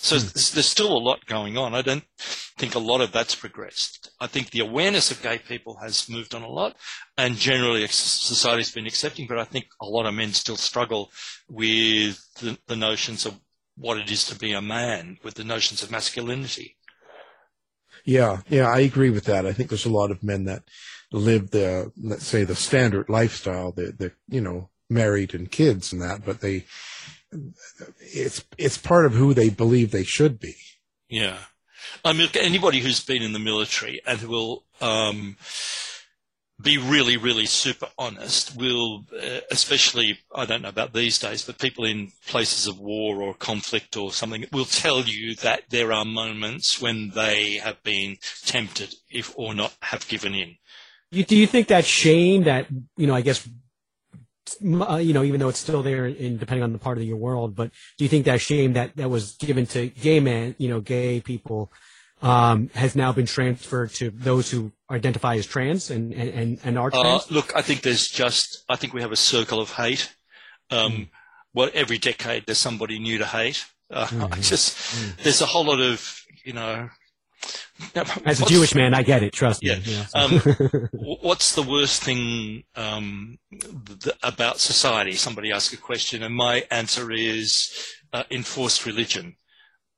[0.00, 1.74] So there's, there's still a lot going on.
[1.74, 4.10] I don't think a lot of that's progressed.
[4.20, 6.76] I think the awareness of gay people has moved on a lot
[7.16, 11.10] and generally society's been accepting, but I think a lot of men still struggle
[11.48, 13.40] with the, the notions of
[13.76, 16.76] what it is to be a man, with the notions of masculinity.
[18.08, 19.44] Yeah, yeah, I agree with that.
[19.44, 20.62] I think there's a lot of men that
[21.12, 23.70] live the, let's say, the standard lifestyle.
[23.70, 26.64] They're, they're you know, married and kids and that, but they,
[28.00, 30.56] it's, it's part of who they believe they should be.
[31.10, 31.36] Yeah.
[32.02, 35.36] I mean, anybody who's been in the military and will um,
[36.60, 41.58] be really, really super honest will, uh, especially, I don't know about these days, but
[41.58, 46.04] people in places of war or conflict or something will tell you that there are
[46.04, 50.56] moments when they have been tempted, if or not have given in.
[51.12, 52.66] You, do you think that shame that,
[52.96, 53.48] you know, I guess,
[54.64, 57.18] uh, you know, even though it's still there in depending on the part of your
[57.18, 60.68] world, but do you think that shame that, that was given to gay men, you
[60.68, 61.70] know, gay people,
[62.22, 66.90] um, has now been transferred to those who identify as trans and, and, and are
[66.92, 67.30] Uh, trans?
[67.30, 70.14] look, I think there's just, I think we have a circle of hate.
[70.70, 71.10] Um,
[71.54, 73.64] well, every decade there's somebody new to hate.
[73.90, 74.32] Uh, Mm-hmm.
[74.34, 74.76] I just
[75.22, 76.88] there's a whole lot of you know.
[78.26, 79.32] As a Jewish man, I get it.
[79.32, 79.76] Trust Yeah.
[79.76, 79.82] me.
[80.08, 80.88] so- Um,
[81.22, 85.12] what's the worst thing um, th- about society?
[85.14, 87.70] Somebody asked a question, and my answer is
[88.12, 89.36] uh, enforced religion.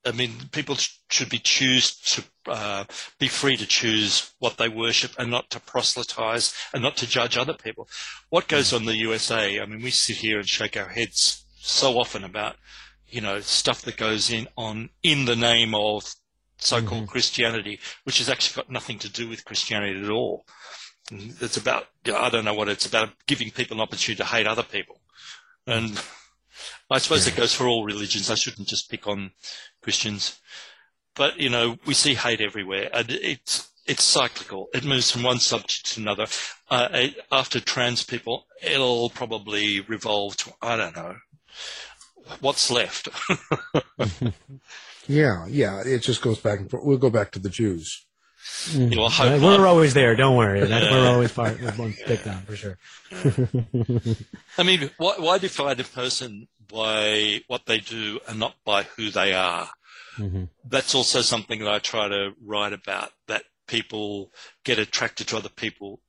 [0.05, 0.77] I mean, people
[1.11, 2.85] should be choose to uh,
[3.19, 7.37] be free to choose what they worship and not to proselytize and not to judge
[7.37, 7.89] other people.
[8.31, 8.77] What goes mm.
[8.77, 9.61] on in the USA?
[9.61, 12.57] I mean, we sit here and shake our heads so often about
[13.09, 16.15] you know stuff that goes in on in the name of
[16.57, 17.11] so-called mm-hmm.
[17.11, 20.45] Christianity, which has actually got nothing to do with Christianity at all.
[21.11, 24.63] It's about I don't know what it's about giving people an opportunity to hate other
[24.63, 25.01] people,
[25.67, 26.20] and mm.
[26.91, 28.31] I suppose it goes for all religions.
[28.31, 29.33] I shouldn't just pick on
[29.83, 30.39] Christians,
[31.15, 34.69] but you know we see hate everywhere, and it's it's cyclical.
[34.75, 36.27] It moves from one subject to another.
[36.71, 41.17] Uh, it- after trans people, it'll probably revolve to I don't know
[42.41, 43.09] what's left.
[45.09, 45.83] Yeah, yeah.
[45.85, 46.85] It just goes back and forth.
[46.85, 48.07] We'll go back to the Jews.
[48.73, 49.61] You know, Uh, hope we're not.
[49.67, 50.15] always there.
[50.17, 50.61] Don't worry.
[50.61, 51.61] That's, we're always part.
[51.61, 51.95] We're one
[52.27, 52.79] on for sure.
[54.59, 59.11] I mean, why, why define a person by what they do and not by who
[59.11, 59.71] they are?
[60.17, 60.49] Mhm.
[60.65, 64.31] That's also something that I try to write about, that people
[64.65, 66.01] get attracted to other people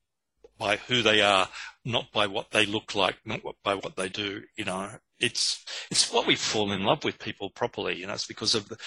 [0.57, 1.49] by who they are,
[1.86, 4.43] not by what they look like, not what, by what they do.
[4.57, 7.95] You know, it's, it's what we fall in love with people properly.
[7.97, 8.77] You know, it's because of the,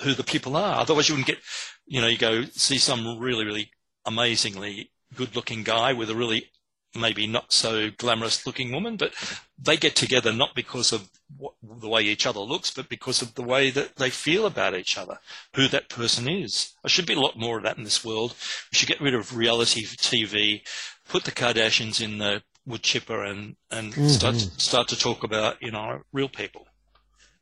[0.00, 0.80] who the people are.
[0.80, 1.38] Otherwise you wouldn't get,
[1.86, 3.70] you know, you go see some really, really
[4.04, 6.50] amazingly good looking guy with a really
[6.94, 9.12] maybe not so glamorous looking woman, but
[9.58, 13.34] they get together not because of what, the way each other looks, but because of
[13.34, 15.18] the way that they feel about each other,
[15.54, 16.72] who that person is.
[16.82, 18.34] There should be a lot more of that in this world.
[18.72, 20.62] We should get rid of reality TV,
[21.08, 24.60] put the Kardashians in the wood chipper and, and start, Mhm.
[24.60, 26.66] start to talk about, you know, real people.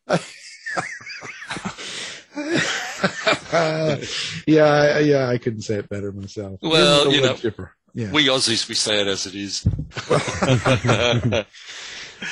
[4.46, 5.28] yeah, I- yeah.
[5.28, 6.58] I couldn't say it better myself.
[6.62, 7.72] Well, you know, chipper.
[7.94, 8.10] Yeah.
[8.10, 9.64] we Aussies, we say it as it is.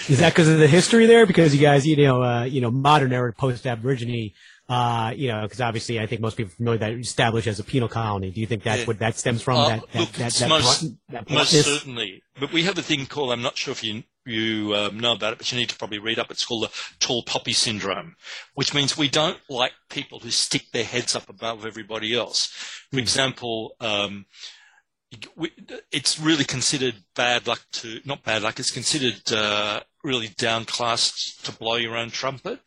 [0.09, 1.27] Is that because of the history there?
[1.27, 4.33] Because you guys, you know, uh, you know, modern era post Aborigine,
[4.69, 7.65] uh, you know, because obviously I think most people are familiar that established as a
[7.65, 8.31] penal colony.
[8.31, 8.87] Do you think that's Yeah.
[8.87, 9.59] what that stems from?
[9.59, 12.23] Uh, that, that, look, that, that, most, blunt- that most certainly.
[12.41, 15.33] But we have a thing called, I'm not sure if you, you um, know about
[15.33, 16.31] it, but you need to probably read up.
[16.31, 16.71] It's called the
[17.01, 18.17] tall poppy syndrome,
[18.55, 22.47] which means we don't like people who stick their heads up above everybody else.
[22.93, 24.27] For example, um,
[25.37, 25.53] we,
[25.91, 31.53] it's really considered bad luck to, not bad luck, it's considered uh, really downclassed to
[31.53, 32.61] blow your own trumpet.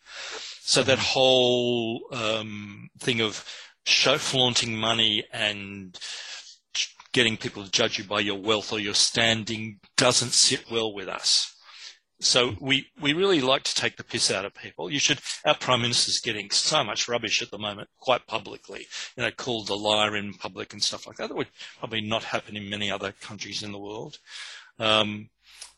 [0.62, 3.48] So that whole um, thing of
[3.86, 5.98] show flaunting money and
[7.16, 11.08] getting people to judge you by your wealth or your standing doesn't sit well with
[11.08, 11.56] us.
[12.20, 14.92] So we, we really like to take the piss out of people.
[14.92, 19.24] You should, our Prime Minister's getting so much rubbish at the moment, quite publicly, you
[19.24, 21.30] know, called a liar in public and stuff like that.
[21.30, 21.48] That would
[21.80, 24.18] probably not happen in many other countries in the world.
[24.78, 25.30] Um,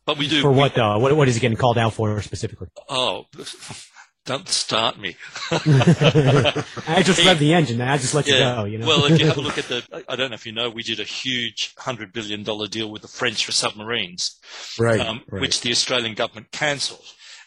[0.06, 0.42] but we do.
[0.42, 0.98] For we- what though?
[0.98, 2.70] What, what is he getting called out for specifically?
[2.90, 3.26] Oh,
[4.28, 5.16] don't start me.
[5.52, 7.82] I just read the engine.
[7.82, 8.56] I just let you Yeah.
[8.58, 8.66] go.
[8.66, 8.88] You know.
[8.88, 10.84] Well, if you have a look at the, I don't know if you know, we
[10.84, 14.38] did a huge hundred billion dollar deal with the French for submarines,
[14.78, 15.42] Right, um, right.
[15.42, 17.06] which the Australian government cancelled.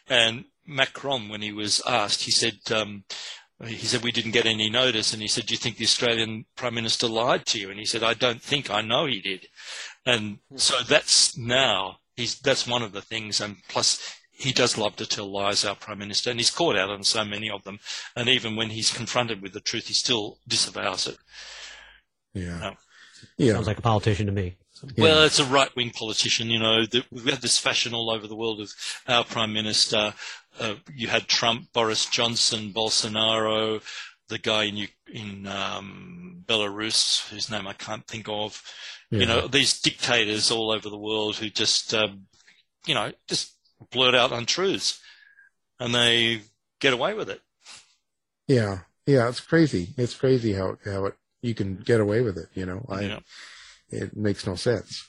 [0.09, 3.05] And Macron, when he was asked, he said, um,
[3.65, 6.47] he said we didn't get any notice, and he said, "Do you think the Australian
[6.57, 8.71] Prime Minister lied to you?" And he said, "I don't think.
[8.71, 9.47] I know he did."
[10.07, 14.01] And so that's now he's that's one of the things, and plus
[14.41, 17.25] he does love to tell lies, our Prime Minister, and he's caught out on so
[17.25, 17.79] many of them.
[18.17, 21.19] And even when he's confronted with the truth, he still disavows it.
[22.33, 22.59] Yeah.
[22.59, 22.73] No.
[23.37, 23.53] Yeah.
[23.53, 24.57] Sounds like a politician to me.
[24.97, 26.49] Well, it's a right-wing politician.
[26.49, 28.73] You know, the, we've had this fashion all over the world of
[29.07, 30.15] our prime minister.
[30.59, 33.83] Uh, you had Trump, Boris Johnson, Bolsonaro,
[34.29, 38.63] the guy in in um, Belarus, whose name I can't think of.
[39.11, 39.21] Yeah.
[39.21, 42.27] You know, these dictators all over the world who just, um,
[42.87, 43.57] you know, just
[43.91, 45.01] blurt out untruths,
[45.79, 46.43] and they
[46.81, 47.41] get away with it.
[48.47, 49.91] Yeah, yeah, it's crazy.
[49.97, 52.49] It's crazy how how it you can get away with it.
[52.55, 53.21] You know, I Yeah.
[53.89, 55.09] it makes no sense.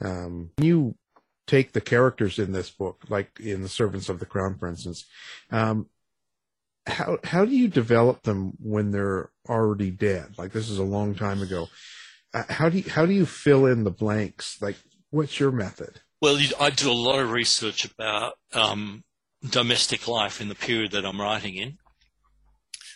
[0.00, 0.96] Um, you
[1.46, 5.06] take the characters in this book, like in the Servants of the Crown, for instance.
[5.50, 5.88] Um,
[6.86, 10.34] how how do you develop them when they're already dead?
[10.38, 11.68] Like this is a long time ago.
[12.34, 14.60] Uh, how do you how do you fill in the blanks?
[14.60, 14.76] Like,
[15.10, 16.00] what's your method?
[16.20, 19.04] Well, I do a lot of research about um,
[19.48, 21.78] domestic life in the period that I'm writing in.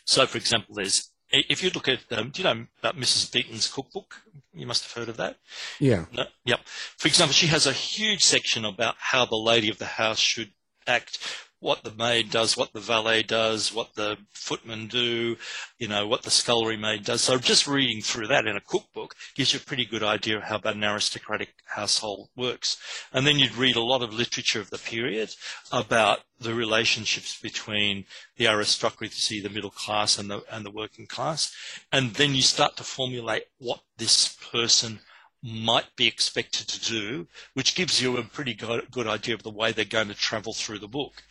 [0.04, 3.32] So, for example, there's if you look at, um, do you know about Mrs.
[3.32, 4.22] Beeton's cookbook?
[4.52, 5.36] You must have heard of that.
[5.80, 6.60] Yeah, No, yep.
[6.98, 10.52] For example, she has a huge section about how the lady of the house should
[10.86, 11.18] act
[11.62, 15.36] what the maid does, what the valet does, what the footman do,
[15.78, 17.20] you know, what the scullery maid does.
[17.20, 20.42] So just reading through that in a cookbook gives you a pretty good idea of
[20.42, 22.78] how an aristocratic household works.
[23.12, 25.30] And then you'd read a lot of literature of the period
[25.70, 28.06] about the relationships between
[28.36, 31.54] the aristocracy, the middle class, and the and the working class,
[31.92, 34.98] and then you start to formulate what this person
[35.42, 39.72] might be expected to do, which gives you a pretty good, idea of the way
[39.72, 41.22] they're going to travel through the book.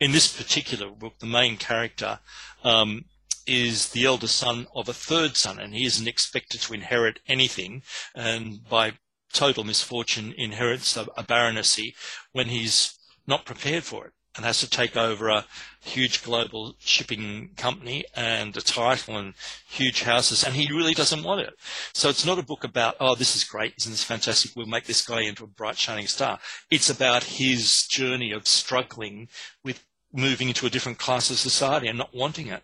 [0.00, 2.18] In this particular book, the main character
[2.64, 3.04] um,
[3.46, 7.82] is the eldest son of a third son, and he isn't expected to inherit anything,
[8.14, 8.94] and by
[9.32, 11.94] total misfortune inherits a, a baronetcy
[12.32, 15.44] when he's not prepared for it and has to take over a
[15.80, 19.34] huge global shipping company and a title and
[19.68, 21.54] huge houses, and he really doesn't want it.
[21.92, 24.52] So it's not a book about, oh, this is great, isn't this fantastic?
[24.54, 26.38] We'll make this guy into a bright, shining star.
[26.70, 29.28] It's about his journey of struggling
[29.64, 32.62] with moving into a different class of society and not wanting it.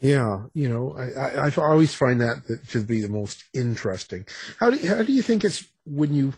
[0.00, 4.26] Yeah, you know, I, I, I always find that to be the most interesting.
[4.60, 6.34] How do how do you think it's when you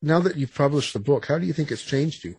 [0.00, 1.26] now that you've published the book?
[1.26, 2.36] How do you think it's changed you?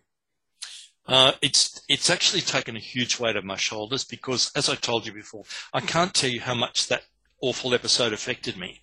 [1.08, 5.06] Uh, it's it's actually taken a huge weight off my shoulders because, as I told
[5.06, 7.04] you before, I can't tell you how much that
[7.42, 8.82] awful episode affected me.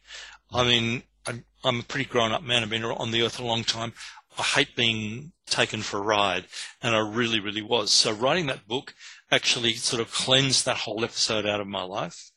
[0.52, 2.62] I mean, I'm, I'm a pretty grown-up man.
[2.62, 3.92] I've been on the earth a long time.
[4.38, 6.46] I hate being taken for a ride,
[6.82, 7.92] and I really, really was.
[7.92, 8.94] So writing that book
[9.30, 12.30] actually sort of cleansed that whole episode out of my life.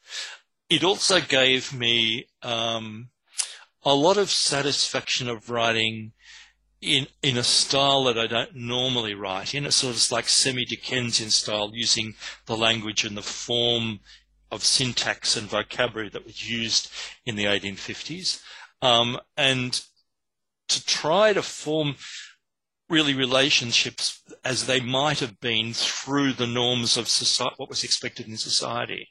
[0.70, 3.10] It also gave me um,
[3.84, 6.12] a lot of satisfaction of writing
[6.82, 9.66] in in a style that I don't normally write in.
[9.66, 12.16] It's sort of like semi Dickensian style, using
[12.46, 14.00] the language and the form
[14.52, 16.90] of syntax and vocabulary that was used
[17.26, 18.42] in the 1850s,
[18.82, 19.82] um, and
[20.70, 21.96] to try to form
[22.90, 28.28] really relationships as they might have been through the norms of society, what was expected
[28.28, 29.10] in society.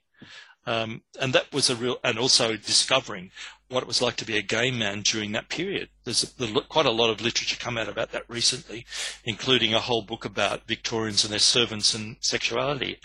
[0.67, 3.31] Um, and that was a real, and also discovering
[3.69, 5.89] what it was like to be a gay man during that period.
[6.05, 6.35] There's,
[6.69, 8.87] quite a lot of literature come out about that recently,
[9.25, 12.99] including a whole book about Victorians and their servants and sexuality.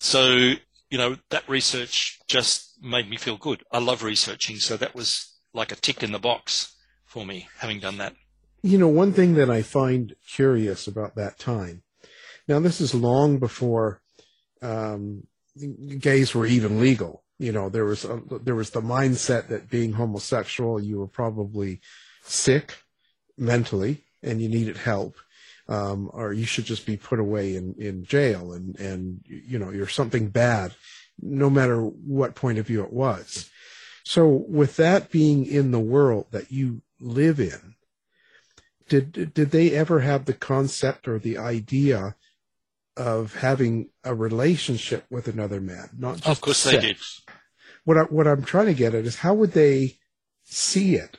[0.00, 0.52] So,
[0.90, 3.62] you know, that research just made me feel good.
[3.72, 6.74] I love researching, so that was like a tick in the box
[7.06, 8.14] for me, having done that.
[8.62, 11.82] You know, one thing that I find curious about that time,
[12.46, 14.02] now this is long before
[14.60, 15.26] um,
[15.98, 17.23] gays were even legal.
[17.44, 21.80] You know, there was a, there was the mindset that being homosexual, you were probably
[22.22, 22.74] sick
[23.36, 25.16] mentally and you needed help,
[25.68, 29.70] um, or you should just be put away in, in jail and, and, you know,
[29.70, 30.72] you're something bad,
[31.20, 33.50] no matter what point of view it was.
[34.04, 37.74] So with that being in the world that you live in,
[38.88, 42.16] did, did they ever have the concept or the idea
[42.96, 46.76] of having a relationship with another man, not just of course sex.
[46.76, 46.96] they did.
[47.84, 49.98] What I, what I'm trying to get at is how would they
[50.44, 51.18] see it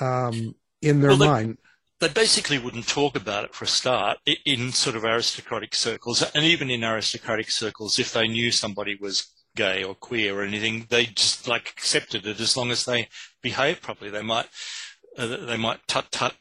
[0.00, 1.58] um, in their well, they, mind?
[2.00, 6.44] They basically wouldn't talk about it for a start in sort of aristocratic circles, and
[6.44, 9.26] even in aristocratic circles, if they knew somebody was
[9.56, 13.08] gay or queer or anything, they just like accepted it as long as they
[13.42, 14.10] behaved properly.
[14.10, 14.48] They might
[15.18, 16.34] uh, they might tut tut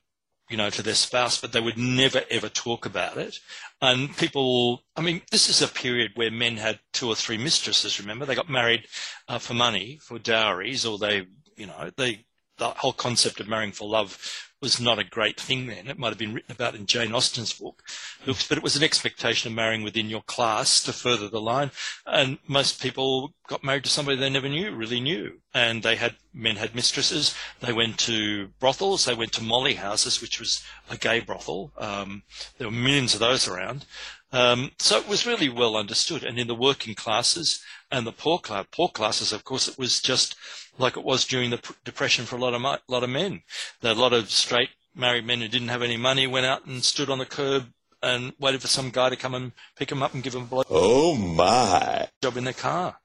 [0.49, 3.39] you know, to their spouse, but they would never ever talk about it.
[3.81, 7.99] And people, I mean, this is a period where men had two or three mistresses.
[7.99, 8.87] Remember, they got married
[9.27, 12.25] uh, for money, for dowries, or they, you know, they
[12.57, 15.87] the whole concept of marrying for love was not a great thing then.
[15.87, 17.81] It might have been written about in Jane Austen's book,
[18.25, 21.71] but it was an expectation of marrying within your class to further the line.
[22.05, 25.39] And most people got married to somebody they never knew, really knew.
[25.53, 27.35] And they had, men had mistresses.
[27.61, 29.05] They went to brothels.
[29.05, 31.71] They went to molly houses, which was a gay brothel.
[31.77, 32.23] Um,
[32.57, 33.85] there were millions of those around.
[34.31, 36.23] Um, so it was really well understood.
[36.23, 40.01] And in the working classes and the poor, class, poor classes, of course, it was
[40.01, 40.35] just
[40.79, 43.43] like it was during the depression for a lot of a lot of men.
[43.81, 46.83] There a lot of straight married men who didn't have any money went out and
[46.83, 47.71] stood on the curb
[48.01, 50.45] and waited for some guy to come and pick them up and give them a
[50.45, 50.63] blow.
[50.69, 52.07] Oh my!
[52.21, 52.97] Job in their car.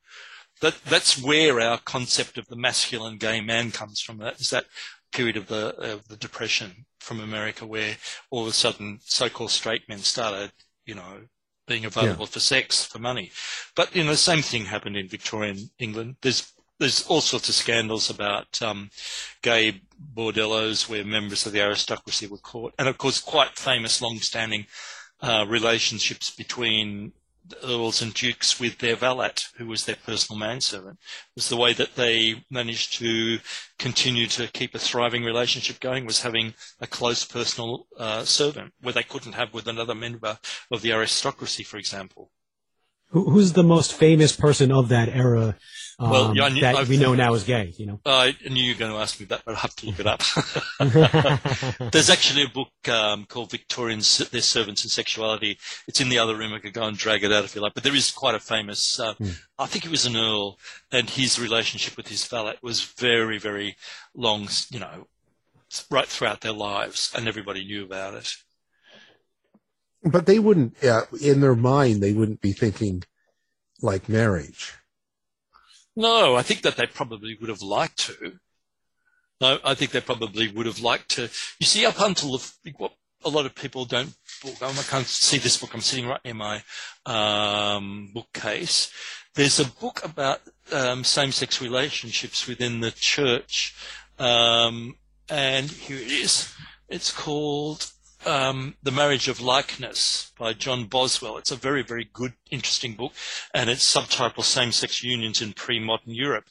[0.60, 4.18] That that's where our concept of the masculine gay man comes from.
[4.18, 4.66] That is that
[5.12, 7.96] period of the of the depression from America, where
[8.30, 10.52] all of a sudden so-called straight men started,
[10.86, 11.22] you know,
[11.66, 12.30] being available yeah.
[12.30, 13.30] for sex for money.
[13.74, 16.16] But you know, the same thing happened in Victorian England.
[16.22, 18.90] There's there's all sorts of scandals about um,
[19.42, 19.80] gay
[20.14, 24.66] bordellos where members of the aristocracy were caught, and of course, quite famous, long-standing
[25.20, 27.12] uh, relationships between
[27.62, 30.98] earls and dukes with their valet, who was their personal manservant.
[30.98, 33.38] It was the way that they managed to
[33.78, 38.94] continue to keep a thriving relationship going was having a close personal uh, servant, where
[38.94, 40.38] they couldn't have with another member
[40.70, 42.30] of the aristocracy, for example.
[43.14, 45.56] Who, who's the most famous person of that era
[46.00, 47.72] um, Well, yeah, knew- that I've- we know now is gay?
[47.78, 48.00] You know.
[48.04, 50.06] I knew you were going to ask me that, but I'll have to look it
[50.08, 50.20] up.
[51.92, 55.58] There's actually a book um, called Victorians, Their Servants and Sexuality.
[55.86, 56.52] It's in the other room.
[56.52, 57.74] I could go and drag it out if you like.
[57.74, 59.14] But there is quite a famous, uh,
[59.60, 60.58] I think he was an earl,
[60.90, 63.76] and his relationship with his valet was very, very
[64.16, 65.06] long, you know,
[65.90, 68.34] right throughout their lives, and everybody knew about it.
[70.04, 70.76] But they wouldn't,
[71.20, 73.04] in their mind, they wouldn't be thinking
[73.80, 74.74] like marriage.
[75.96, 78.38] No, I think that they probably would have liked to.
[79.40, 81.22] No, I think they probably would have liked to.
[81.58, 82.92] You see, up until the, what
[83.24, 84.14] a lot of people don't.
[84.44, 85.72] I can't see this book.
[85.72, 86.62] I'm sitting right near my
[87.06, 88.92] um, bookcase.
[89.34, 90.40] There's a book about
[90.72, 93.74] um, same-sex relationships within the church,
[94.18, 94.96] um,
[95.28, 96.52] and here it is.
[96.88, 97.90] It's called
[98.26, 101.36] um, The Marriage of Likeness by John Boswell.
[101.38, 103.12] It's a very, very good, interesting book,
[103.52, 106.46] and it's subtitled Same-Sex Unions in Pre-Modern Europe.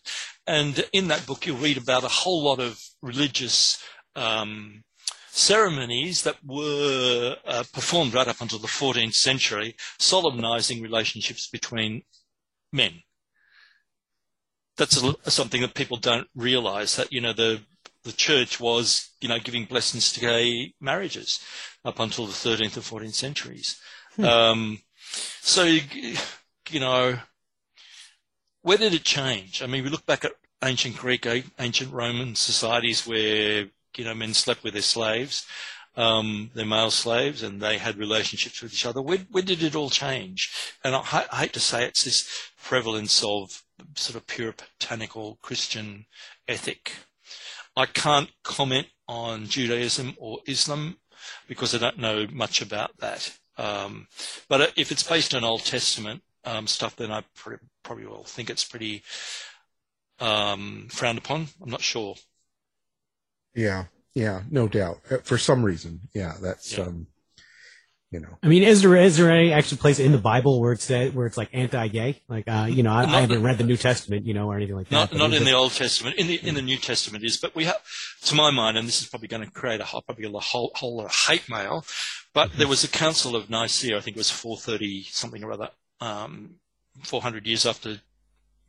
[0.45, 3.81] And in that book, you'll read about a whole lot of religious
[4.15, 4.83] um,
[5.29, 12.03] ceremonies that were uh, performed right up until the 14th century, solemnizing relationships between
[12.71, 13.01] men.
[14.77, 17.61] That's a, something that people don't realize that, you know, the,
[18.03, 21.43] the church was, you know, giving blessings to gay marriages
[21.85, 23.79] up until the 13th and 14th centuries.
[24.21, 24.79] Um,
[25.41, 27.19] so, you know,
[28.61, 29.61] where did it change?
[29.61, 30.33] I mean, we look back at
[30.63, 31.27] ancient Greek,
[31.59, 35.45] ancient Roman societies where, you know, men slept with their slaves,
[35.95, 39.01] um, their male slaves, and they had relationships with each other.
[39.01, 40.51] Where, where did it all change?
[40.83, 42.27] And I, I hate to say it's this
[42.63, 43.63] prevalence of
[43.95, 46.05] sort of puritanical Christian
[46.47, 46.93] ethic.
[47.75, 50.97] I can't comment on Judaism or Islam
[51.47, 53.31] because I don't know much about that.
[53.57, 54.07] Um,
[54.49, 58.49] but if it's based on Old Testament um, stuff, then I pr- probably will think
[58.49, 59.03] it's pretty
[60.19, 61.47] um, frowned upon.
[61.61, 62.15] I'm not sure.
[63.55, 64.99] Yeah, yeah, no doubt.
[65.09, 66.85] Uh, For some reason, yeah, that's Yeah.
[66.85, 67.07] um,
[68.13, 70.71] you know, I mean, is there is there any actual place in the Bible where
[70.73, 72.21] it's said where it's like anti-gay?
[72.27, 74.75] Like, uh, you know, I, I haven't read the New Testament, you know, or anything
[74.75, 74.95] like that.
[74.95, 76.17] Not but not in it- the Old Testament.
[76.17, 77.81] In the in the New Testament is, but we have,
[78.25, 80.71] to my mind, and this is probably going to create a whole- probably a whole
[80.75, 81.85] whole lot of hate mail.
[82.33, 85.69] But there was a Council of Nicaea, I think it was 430 something or other,
[85.99, 86.55] um,
[87.03, 88.01] 400 years after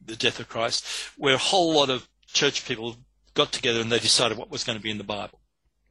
[0.05, 0.87] the death of Christ,
[1.17, 2.97] where a whole lot of church people
[3.35, 5.41] got together and they decided what was going to be in the Bible.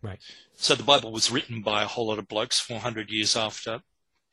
[0.01, 0.19] Right.
[0.55, 3.81] So the Bible was written by a whole lot of blokes 400 years after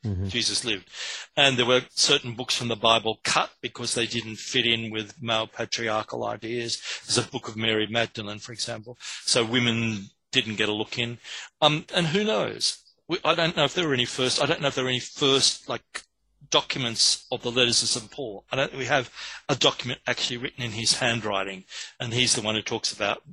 [0.05, 0.29] Mhm.
[0.29, 0.89] Jesus lived.
[1.37, 5.21] And there were certain books from the Bible cut because they didn't fit in with
[5.21, 6.81] male patriarchal ideas.
[7.05, 8.97] There's a book of Mary Magdalene, for example.
[9.25, 11.19] So women didn't get a look in.
[11.61, 12.79] Um, and who knows?
[13.07, 14.89] We, I don't know if there were any first, I don't know if there were
[14.89, 16.03] any first, like,
[16.49, 18.11] documents of the letters of St.
[18.11, 18.43] Paul.
[18.51, 19.09] I don't, think we have
[19.47, 21.63] a document actually written in his handwriting,
[21.99, 23.23] and he's the one who talks about,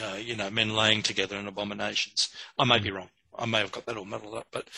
[0.00, 2.30] uh, you know, men laying together in abominations.
[2.58, 3.10] I may be wrong.
[3.36, 4.68] I may have got that all muddled up, but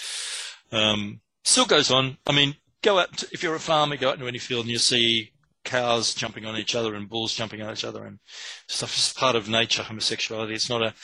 [0.73, 2.19] um, still goes on.
[2.27, 4.71] I mean, go out to, if you're a farmer, go out into any field and
[4.71, 5.33] you see
[5.65, 8.19] cows jumping on each other and bulls jumping on each other and
[8.67, 8.95] stuff.
[8.95, 10.55] It's part of nature, homosexuality.
[10.55, 10.95] It's not a,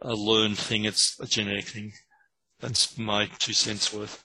[0.00, 0.84] a learned thing.
[0.84, 1.92] It's a genetic thing.
[2.60, 4.24] That's my two cents worth.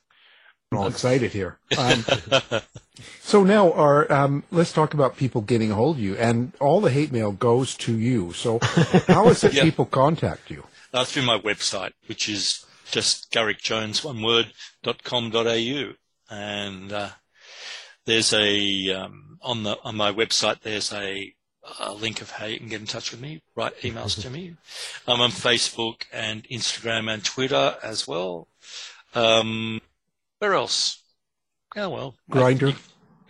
[0.71, 1.57] All excited here.
[1.77, 2.05] Um,
[3.21, 6.79] so now, our um, let's talk about people getting a hold of you, and all
[6.79, 8.31] the hate mail goes to you.
[8.33, 8.59] So,
[9.07, 9.63] how is it Yeah.
[9.63, 10.63] people contact you?
[10.93, 14.53] uh, through my website, which is just garrickjones, one word,
[14.83, 15.93] dot com dot au.
[16.29, 17.09] And, uh,
[18.05, 21.33] there's a, um, on the, on my website, there's a,
[21.81, 24.55] a link of how you can get in touch with me, write emails to me.
[25.07, 28.47] I'm on Facebook and Instagram and Twitter as well.
[29.13, 29.81] Um,
[30.39, 31.03] where else?
[31.75, 32.15] Oh, well.
[32.31, 32.75] Grindr.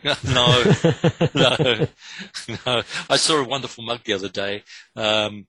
[0.24, 0.64] no,
[1.34, 1.88] no,
[2.66, 2.84] no.
[3.10, 4.64] I saw a wonderful mug the other day,
[4.95, 5.47] um,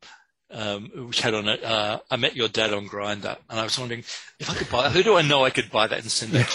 [0.51, 3.79] um, which had on it, uh, I met your dad on Grindr, and I was
[3.79, 4.01] wondering
[4.39, 6.49] if I could buy, who do I know I could buy that and send that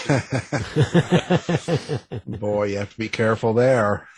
[2.01, 2.19] to?
[2.25, 4.07] Boy, you have to be careful there.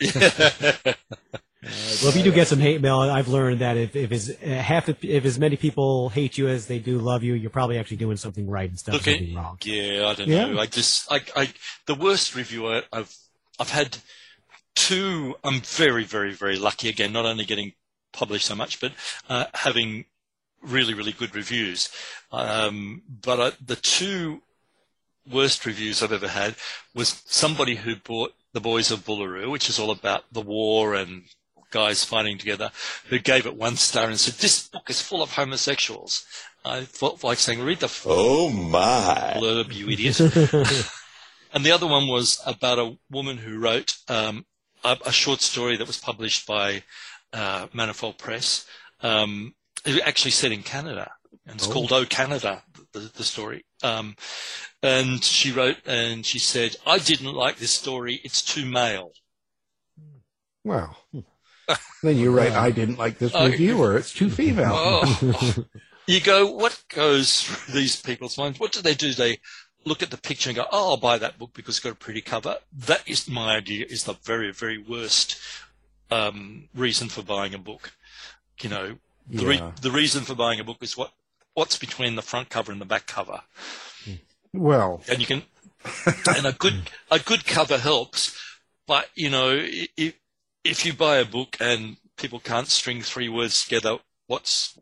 [1.64, 4.46] Well, if you do get some hate mail, I've learned that if if as uh,
[4.48, 7.96] half if as many people hate you as they do love you, you're probably actually
[7.96, 9.58] doing something right instead of Look, something wrong.
[9.62, 10.46] yeah, I don't Yeah.
[10.46, 10.60] know.
[10.60, 11.52] I just, I, I,
[11.86, 13.16] the worst review I, I've,
[13.58, 13.96] I've had
[14.74, 15.36] two.
[15.42, 17.12] I'm very, very, very lucky again.
[17.12, 17.72] Not only getting
[18.12, 18.92] published so much, but
[19.28, 20.04] uh, having
[20.62, 21.88] really, really good reviews.
[22.30, 24.42] Um, but I, the two
[25.30, 26.56] worst reviews I've ever had
[26.94, 31.22] was somebody who bought The Boys of Boolaroo, which is all about the war and
[31.74, 32.70] guys fighting together,
[33.08, 36.24] who gave it one star and said, this book is full of homosexuals.
[36.64, 40.20] I felt like saying, read the oh my blurb, you idiot.
[41.52, 44.46] and the other one was about a woman who wrote um,
[44.84, 46.84] a, a, short story that was published by
[47.32, 48.66] uh, Manifold Press,
[49.02, 49.54] um,
[50.06, 51.10] actually set in Canada.
[51.46, 51.72] And it's oh.
[51.72, 52.62] called Oh Canada,
[52.92, 53.66] the, the story.
[53.82, 54.16] Um,
[54.80, 58.20] and she wrote and she said, I didn't like this story.
[58.24, 59.10] It's too male.
[60.64, 60.96] Wow.
[62.02, 63.96] Then you write, I didn't like this reviewer.
[63.96, 64.72] It's too female.
[64.74, 65.64] Oh.
[66.06, 68.58] you go, what goes through these people's minds?
[68.60, 69.12] What do they do?
[69.12, 69.38] They
[69.84, 71.96] look at the picture and go, oh, I'll buy that book because it's got a
[71.96, 72.58] pretty cover.
[72.72, 75.38] That is my idea is the very, very worst
[76.10, 77.92] um, reason for buying a book.
[78.60, 78.96] You know,
[79.28, 79.48] the, yeah.
[79.48, 81.12] re- the reason for buying a book is what
[81.54, 83.42] what's between the front cover and the back cover.
[84.52, 85.42] Well, and you can,
[86.36, 88.38] and a good a good cover helps,
[88.86, 90.14] but you know, if
[90.64, 94.78] if you buy a book and people can't string three words together, what's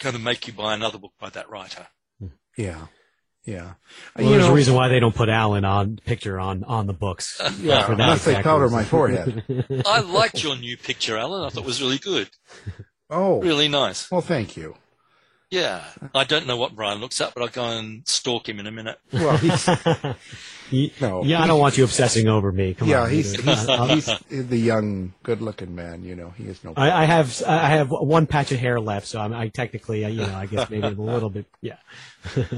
[0.00, 1.86] going to make you buy another book by that writer?
[2.18, 2.26] Hmm.
[2.56, 2.86] Yeah.
[3.44, 3.74] Yeah.
[4.16, 6.92] Well, there's know, a reason why they don't put Alan on picture on, on the
[6.92, 7.40] books.
[7.60, 9.44] Yeah, unless they powder my forehead.
[9.86, 11.44] I liked your new picture, Alan.
[11.44, 12.28] I thought it was really good.
[13.10, 13.40] Oh.
[13.40, 14.10] Really nice.
[14.10, 14.74] Well, thank you.
[15.52, 15.84] Yeah.
[16.14, 18.70] I don't know what Brian looks at, but I'll go and stalk him in a
[18.70, 18.98] minute.
[19.12, 19.66] Well, he's,
[21.00, 21.24] no.
[21.24, 22.72] Yeah, I don't want you obsessing over me.
[22.72, 23.10] Come yeah, on.
[23.10, 23.66] he's, he's,
[24.30, 26.04] he's, the young, good-looking man.
[26.04, 26.72] You know, he is no.
[26.74, 30.08] I, I, have I have one patch of hair left, so I'm, I technically, uh,
[30.08, 31.44] you know, I guess maybe a little bit.
[31.60, 31.76] Yeah.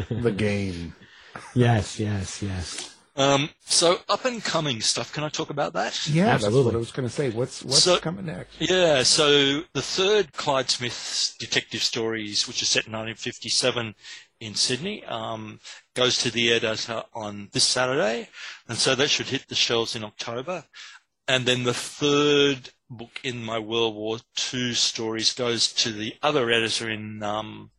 [0.08, 0.94] the game.
[1.52, 2.93] Yes, yes, yes.
[3.16, 5.12] Um, so up and coming stuff.
[5.12, 6.08] Can I talk about that?
[6.08, 6.58] Yeah, Absolutely.
[6.58, 7.30] that's what I was going to say.
[7.30, 8.56] What's what's so, coming next?
[8.58, 13.94] Yeah, so the third Clyde Smith detective stories, which is set in 1957
[14.40, 15.60] in Sydney, um,
[15.94, 18.28] goes to the editor on this Saturday,
[18.68, 20.64] and so that should hit the shelves in October.
[21.28, 24.18] And then the third book in my World War
[24.52, 27.70] II stories goes to the other editor in um,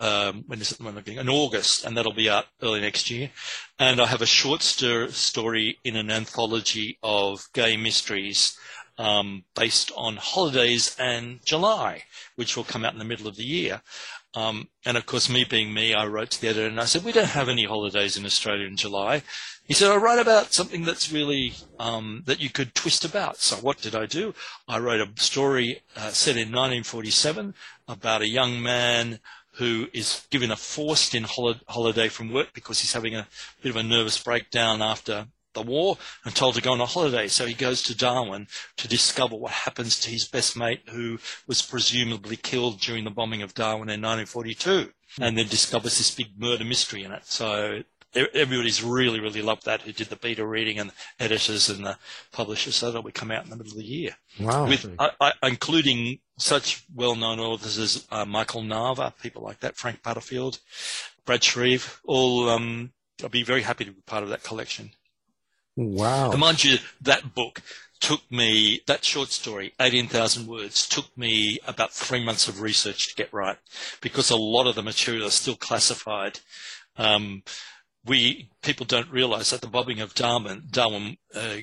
[0.00, 0.60] um, when
[0.94, 3.30] looking in August, and that'll be out early next year.
[3.78, 8.58] And I have a short story in an anthology of gay mysteries
[8.98, 12.04] um, based on holidays and July,
[12.36, 13.82] which will come out in the middle of the year.
[14.34, 17.04] Um, and of course, me being me, I wrote to the editor and I said,
[17.04, 19.22] "We don't have any holidays in Australia in July."
[19.64, 23.56] He said, "I write about something that's really um, that you could twist about." So
[23.56, 24.34] what did I do?
[24.66, 27.54] I wrote a story uh, set in 1947
[27.86, 29.20] about a young man
[29.56, 33.26] who is given a forced in holiday from work because he's having a
[33.62, 37.28] bit of a nervous breakdown after the war and told to go on a holiday.
[37.28, 41.62] So he goes to Darwin to discover what happens to his best mate who was
[41.62, 46.64] presumably killed during the bombing of Darwin in 1942 and then discovers this big murder
[46.64, 47.24] mystery in it.
[47.24, 47.82] So
[48.14, 51.98] everybody's really, really loved that who did the beta reading and the editors and the
[52.32, 52.76] publishers.
[52.76, 54.16] So that'll be come out in the middle of the year.
[54.38, 54.66] Wow.
[54.66, 60.02] With, I, I, including such well-known authors as uh, Michael Nava, people like that, Frank
[60.02, 60.58] Butterfield,
[61.24, 62.92] Brad Shreve, all, um,
[63.22, 64.90] I'll be very happy to be part of that collection.
[65.76, 66.30] Wow.
[66.30, 67.62] And mind you, that book
[68.00, 73.14] took me, that short story, 18,000 words, took me about three months of research to
[73.14, 73.56] get right
[74.00, 76.40] because a lot of the material is still classified.
[76.96, 77.42] Um,
[78.04, 81.56] we people don't realise that the bombing of Darwin, Darwin, uh,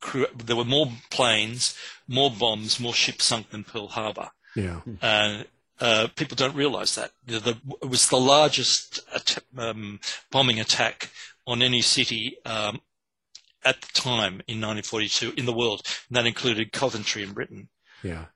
[0.00, 1.76] crew, there were more planes,
[2.08, 4.30] more bombs, more ships sunk than Pearl Harbor.
[4.54, 4.80] Yeah.
[5.00, 5.46] And
[5.80, 11.10] uh, people don't realise that the, the, it was the largest att- um, bombing attack
[11.46, 12.80] on any city um,
[13.64, 17.68] at the time in 1942 in the world, and that included Coventry in Britain.
[18.02, 18.26] Yeah,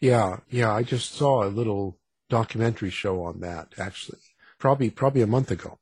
[0.00, 0.72] yeah, yeah.
[0.72, 4.18] I just saw a little documentary show on that actually,
[4.58, 5.78] probably probably a month ago.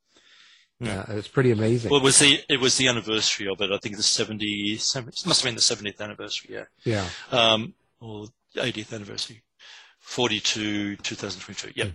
[0.85, 1.91] Yeah, it's pretty amazing.
[1.91, 3.71] Well, it was the it was the anniversary of it.
[3.71, 6.55] I think the 70, 70 it must have been the seventieth anniversary.
[6.55, 6.65] Yeah.
[6.83, 7.07] Yeah.
[7.31, 8.27] Um, or
[8.57, 9.43] eightieth anniversary.
[10.03, 11.71] 42, 2022.
[11.75, 11.91] Yeah,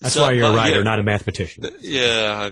[0.00, 1.64] That's so, why you're a uh, writer, yeah, not a mathematician.
[1.80, 2.50] Yeah.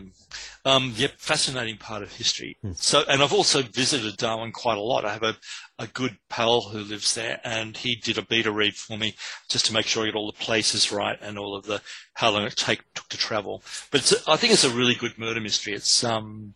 [0.66, 1.12] Um, yep.
[1.18, 2.56] Fascinating part of history.
[2.62, 2.72] Hmm.
[2.74, 5.04] So, and I've also visited Darwin quite a lot.
[5.04, 5.36] I have a,
[5.78, 9.14] a good pal who lives there and he did a beta read for me
[9.50, 11.82] just to make sure I get all the places right and all of the,
[12.14, 13.62] how long it take, took to travel.
[13.90, 15.74] But it's, I think it's a really good murder mystery.
[15.74, 16.54] It's, um,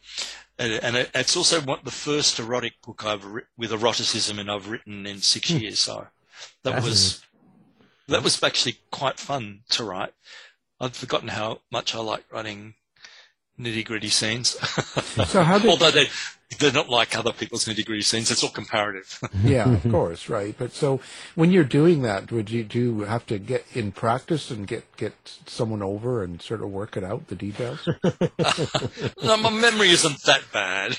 [0.59, 5.07] and, it's also one, the first erotic book I've written with eroticism and I've written
[5.07, 5.59] in six hmm.
[5.59, 5.81] years.
[5.81, 6.07] So
[6.63, 7.23] that was,
[8.09, 10.15] that was actually quite fun to write.
[10.81, 12.75] I'd forgotten how much I like writing
[13.59, 14.57] nitty gritty scenes.
[15.29, 16.07] So how did- Although they
[16.59, 18.31] they're not like other people's nitty gritty scenes.
[18.31, 19.19] It's all comparative.
[19.45, 20.55] yeah, of course, right.
[20.57, 20.99] But so
[21.35, 24.85] when you're doing that, would you do you have to get in practice and get
[24.97, 25.13] get
[25.47, 27.87] someone over and sort of work it out the details?
[29.23, 30.97] no, my memory isn't that bad.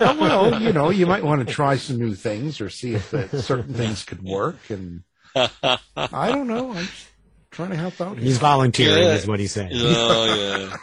[0.00, 3.10] Oh, well, you know, you might want to try some new things or see if
[3.44, 4.58] certain things could work.
[4.70, 5.02] And
[5.34, 6.70] I don't know.
[6.72, 7.08] I'm just
[7.54, 8.16] trying to help out.
[8.16, 8.24] here.
[8.26, 9.14] He's volunteering, Yeah.
[9.14, 9.70] is what he's saying.
[9.72, 10.76] Oh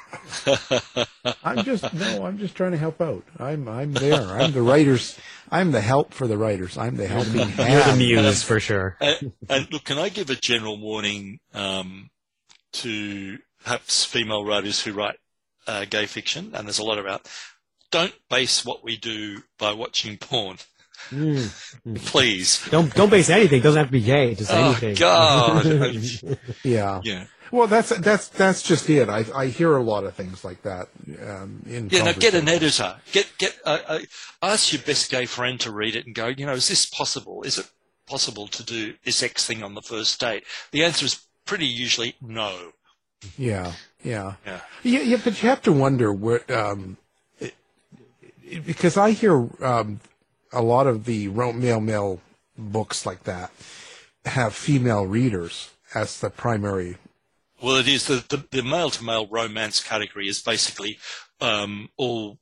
[0.48, 1.06] yeah.
[1.44, 2.26] I'm just no.
[2.26, 3.24] I'm just trying to help out.
[3.38, 4.22] I'm I'm there.
[4.22, 5.18] I'm the writers.
[5.52, 6.78] I'm the help for the writers.
[6.78, 7.36] I'm the helping
[7.68, 8.98] You're the muse for sure.
[9.02, 12.10] and, and look, can I give a general warning um,
[12.74, 15.18] to perhaps female writers who write
[15.68, 17.28] uh, gay fiction, and there's a lot about.
[17.92, 20.58] Don't base what we do by watching porn,
[21.96, 22.66] please.
[22.70, 23.60] Don't don't base anything.
[23.60, 24.36] It doesn't have to be gay.
[24.36, 24.96] Just Oh anything.
[25.00, 25.66] God!
[26.64, 27.02] Yeah.
[27.04, 27.26] yeah.
[27.52, 29.10] Well, that's that's that's just it.
[29.10, 30.88] I I hear a lot of things like that.
[31.28, 32.96] Um, in Yeah, now get an editor.
[33.12, 34.00] Get get uh, uh,
[34.42, 36.28] ask your best gay friend to read it and go.
[36.28, 37.44] You know, is this possible?
[37.44, 37.70] Is it
[38.08, 40.46] possible to do this X thing on the first date?
[40.72, 42.72] The answer is pretty usually no.
[43.38, 44.62] Yeah, yeah, Yeah.
[44.84, 45.18] yeah, yeah.
[45.22, 46.98] But you have to wonder what, um,
[47.40, 47.54] it,
[48.44, 50.00] it- because I hear um,
[50.52, 52.22] a lot of the male male
[52.58, 53.52] books like that
[54.26, 56.98] have female readers as the primary.
[57.62, 60.98] Well, it is the the, the male to male romance category is basically
[61.40, 62.40] um, all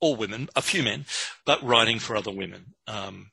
[0.00, 1.06] all women, a few men,
[1.46, 2.74] but writing for other women.
[2.86, 3.30] Um,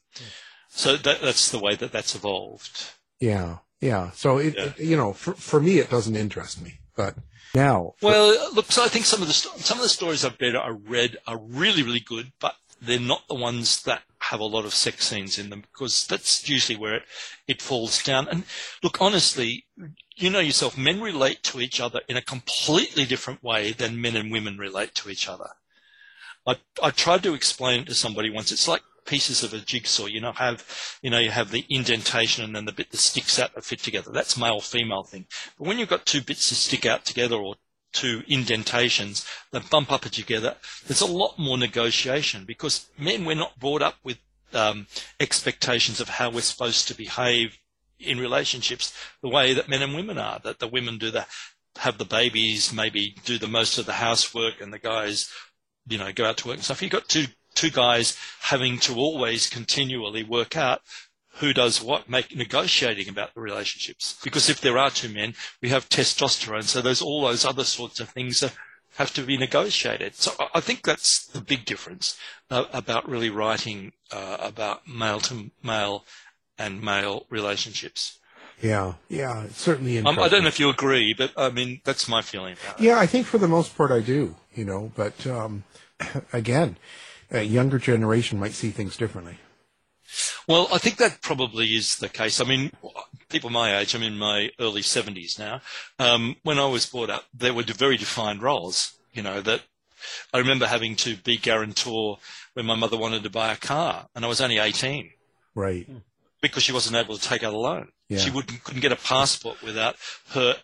[0.70, 2.92] so that, that's the way that that's evolved.
[3.20, 4.12] Yeah, yeah.
[4.12, 4.66] So it, Yeah.
[4.66, 6.80] it- you know, for for me, it doesn't interest me.
[6.96, 7.16] But
[7.56, 10.56] now, Well, look, so I think some of the some of the stories I've read,
[10.56, 14.66] I read are really really good, but they're not the ones that have a lot
[14.66, 17.04] of sex scenes in them because that's usually where it,
[17.48, 18.28] it falls down.
[18.28, 18.44] And
[18.84, 19.66] look, honestly,
[20.16, 24.16] you know yourself, men relate to each other in a completely different way than men
[24.16, 25.50] and women relate to each other.
[26.46, 28.52] I I tried to explain it to somebody once.
[28.52, 30.06] It's like pieces of a jigsaw.
[30.06, 30.66] You know, have
[31.02, 33.80] you know you have the indentation and then the bit that sticks out that fit
[33.80, 34.12] together.
[34.12, 35.26] That's male female thing.
[35.58, 37.56] But when you've got two bits that stick out together or
[37.92, 40.56] two indentations that bump up together,
[40.88, 44.18] there's a lot more negotiation because men we're not brought up with
[44.54, 44.88] um,
[45.20, 47.58] expectations of how we're supposed to behave
[48.00, 50.40] in relationships the way that men and women are.
[50.44, 51.26] That the women do the
[51.78, 55.32] have the babies, maybe do the most of the housework, and the guys,
[55.88, 56.82] you know, go out to work and stuff.
[56.82, 60.82] You've got two two guys having to always continually work out
[61.36, 64.18] who does what, make negotiating about the relationships.
[64.24, 68.00] Because if there are two men, we have testosterone, so there's all those other sorts
[68.00, 68.54] of things that
[68.96, 70.16] have to be negotiated.
[70.16, 72.18] So I- think that's the big difference
[72.50, 76.06] uh, about really writing uh, about male to male
[76.58, 78.20] and male relationships.
[78.62, 82.22] yeah, yeah, certainly Um, I don't know if you agree, but I mean that's my
[82.22, 82.84] feeling about it.
[82.84, 84.36] Yeah, I think for the most part I do.
[84.54, 85.64] You know, but um,
[86.34, 86.76] again,
[87.32, 89.38] a younger generation might see things differently.
[90.52, 92.42] Well, I think that probably is the case.
[92.42, 92.72] I mean,
[93.30, 95.62] people my age, I'm in my early 70s now.
[95.98, 98.94] Um, when I was brought up, there were very defined roles.
[99.14, 99.62] You know, that
[100.34, 102.18] I remember having to be guarantor
[102.54, 105.12] when my mother wanted to buy a car, and I was only 18
[105.56, 105.88] Right.
[106.42, 107.90] because she wasn't able to take out a loan.
[108.10, 108.18] Yeah.
[108.20, 109.96] She wouldn't, couldn't get a passport without
[110.32, 110.56] her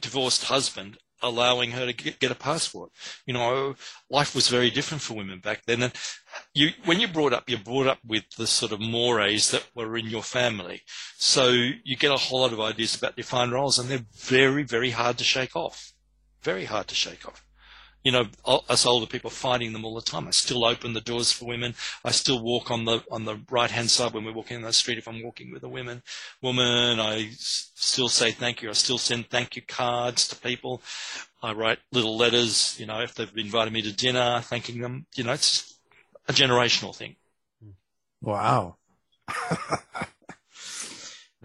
[0.00, 2.90] divorced husband allowing her to get, a passport.
[3.26, 3.74] You know,
[4.10, 5.82] life was very different for women back then.
[5.82, 5.92] And
[6.54, 9.96] you, when you're brought up, you're brought up with the sort of mores that were
[9.96, 10.82] in your family.
[11.16, 14.90] So you get a whole lot of ideas about defined roles and they're very, very
[14.90, 15.92] hard to shake off.
[16.42, 17.45] Very hard to shake off.
[18.06, 18.26] You know,
[18.68, 20.28] us older people fighting them all the time.
[20.28, 21.74] I still open the doors for women.
[22.04, 24.72] I still walk on the on the right hand side when we're walking in the
[24.72, 24.96] street.
[24.96, 26.04] If I'm walking with a women,
[26.40, 28.68] woman, I still say thank you.
[28.70, 30.82] I still send thank you cards to people.
[31.42, 32.78] I write little letters.
[32.78, 35.06] You know, if they've invited me to dinner, thanking them.
[35.16, 35.76] You know, it's
[36.28, 37.16] a generational thing.
[38.22, 38.76] Wow.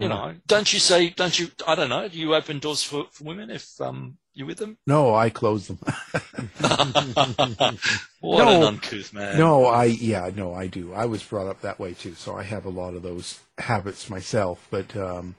[0.02, 1.48] You know, don't you say, don't you?
[1.66, 2.08] I don't know.
[2.08, 4.78] Do you open doors for, for women if um you're with them?
[4.86, 5.78] No, I close them.
[8.20, 8.56] What No.
[8.56, 9.36] an uncouth man.
[9.38, 10.92] No, I yeah, no, I do.
[10.94, 14.08] I was brought up that way too, so I have a lot of those habits
[14.08, 14.66] myself.
[14.70, 15.34] But um,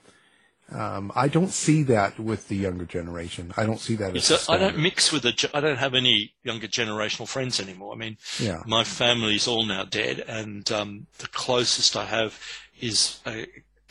[0.71, 3.53] um, I don't see that with the younger generation.
[3.55, 4.29] I don't see that as.
[4.31, 5.49] A a, I don't mix with the.
[5.53, 7.93] I don't have any younger generational friends anymore.
[7.93, 8.63] I mean, Yeah.
[8.65, 12.37] my family's all now dead, and um, the closest I have
[12.81, 13.43] is uh,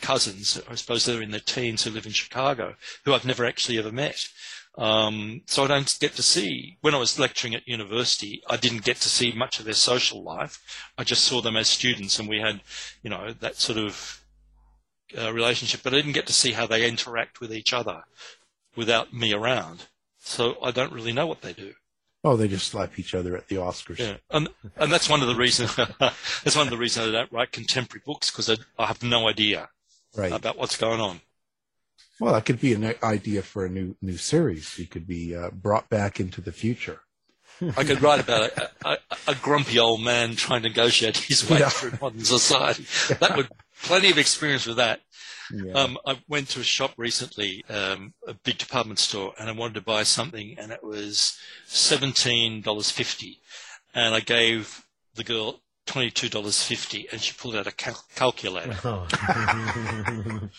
[0.03, 0.61] cousins.
[0.69, 2.75] I suppose they're in their teens who live in Chicago,
[3.05, 4.27] who I've never actually ever met.
[4.77, 6.77] Um, so I don't get to see.
[6.81, 10.21] When I was lecturing at university, I didn't get to see much of their social
[10.21, 10.61] life.
[10.97, 12.61] I just saw them as students, and we had,
[13.01, 14.21] you know, that sort of
[15.17, 15.81] uh, relationship.
[15.83, 18.03] But I didn't get to see how they interact with each other
[18.75, 19.87] without me around.
[20.19, 21.73] So I don't really know what they do.
[22.25, 23.99] Oh, they just slap each other at the Oscars.
[23.99, 25.75] Yeah, and and that's one of the reasons.
[25.99, 29.27] that's one of the reasons I don't write contemporary books because I, I have no
[29.27, 29.69] idea
[30.15, 30.31] Right.
[30.31, 31.21] about what's going on.
[32.19, 34.77] Well, that could be an idea for a new new series.
[34.77, 37.01] You could be uh, brought back into the future.
[37.77, 38.97] I could write about a, a,
[39.29, 41.69] a grumpy old man trying to negotiate his way Yeah.
[41.69, 42.85] through modern society.
[43.19, 43.49] That would
[43.83, 45.01] plenty of experience with that.
[45.53, 45.73] Yeah.
[45.73, 49.75] Um, I went to a shop recently, um, a big department store, and I wanted
[49.75, 53.39] to buy something, and it was seventeen dollars fifty,
[53.93, 54.85] and I gave
[55.15, 59.07] the girl twenty two dollars fifty, and she pulled out a cal- calculator, Oh.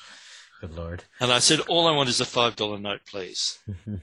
[0.61, 1.05] Good lord.
[1.21, 3.59] and I said, "All I want is a five dollar note, please."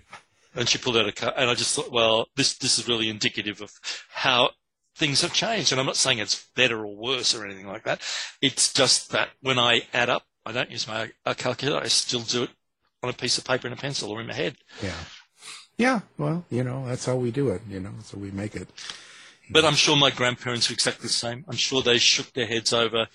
[0.55, 3.09] and she pulled out a car, and I just thought, well, this this is really
[3.09, 3.71] indicative of
[4.11, 4.51] how
[4.95, 5.71] things have changed.
[5.71, 8.01] And I'm not saying it's better or worse or anything like that.
[8.41, 11.83] It's just that when I add up, I don't use my uh, calculator.
[11.83, 12.49] I still do it
[13.01, 14.57] on a piece of paper and a pencil or in my head.
[14.83, 14.93] Yeah.
[15.77, 15.99] Yeah.
[16.19, 17.61] Well, you know, that's how we do it.
[17.67, 18.67] You know, so we make it.
[19.51, 21.45] But I'm sure my grandparents were exactly the same.
[21.47, 23.07] I'm sure they shook their heads over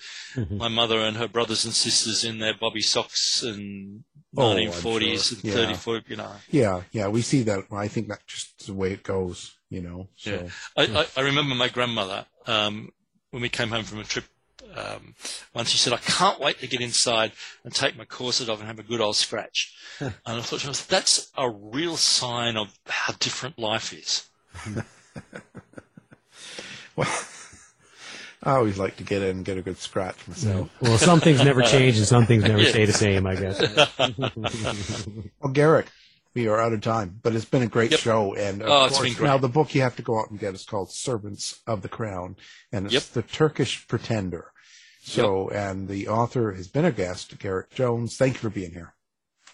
[0.51, 4.05] my mother and her brothers and sisters in their bobby socks and
[4.39, 5.37] Oh, 1940s sure.
[5.39, 5.55] and Yeah.
[5.55, 6.32] 34, you know.
[6.51, 6.82] Yeah.
[6.93, 7.09] Yeah.
[7.09, 7.64] We see that.
[7.72, 9.55] I think that's just the way it goes.
[9.70, 10.09] You know.
[10.16, 10.30] So.
[10.30, 10.49] Yeah.
[10.76, 12.93] I, I, I remember my grandmother, um,
[13.30, 14.24] when we came home from a trip,
[14.76, 15.14] um,
[15.55, 17.32] once she said, I can't wait to get inside
[17.64, 19.74] and take my corset off and have a good old scratch.
[20.01, 24.28] and I thought, to myself, that's a real sign of how different life is.
[26.97, 27.09] Well,
[28.42, 30.70] I always like to get in and get a good scratch myself.
[30.80, 32.70] Well, some things never change and some things never Yeah.
[32.70, 33.61] stay the same, I guess.
[35.40, 35.86] Well, Garrick,
[36.34, 38.01] we are out of time, but it's been a great Yep.
[38.01, 38.34] show.
[38.34, 39.26] And of Oh, it's course, been great.
[39.28, 41.88] now the book you have to go out and get is called Servants of the
[41.88, 42.36] Crown,
[42.72, 43.03] and it's Yep.
[43.14, 44.53] the Turkish Pretender.
[45.03, 48.16] So, and the author has been a guest, Garrick Jones.
[48.16, 48.94] Thank you for being here.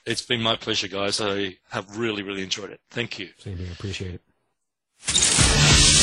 [0.06, 1.20] It's been my pleasure, guys.
[1.20, 2.80] I have really, really enjoyed it.
[2.90, 3.30] Thank you.
[3.38, 3.70] Same here.
[3.72, 4.22] Appreciate it.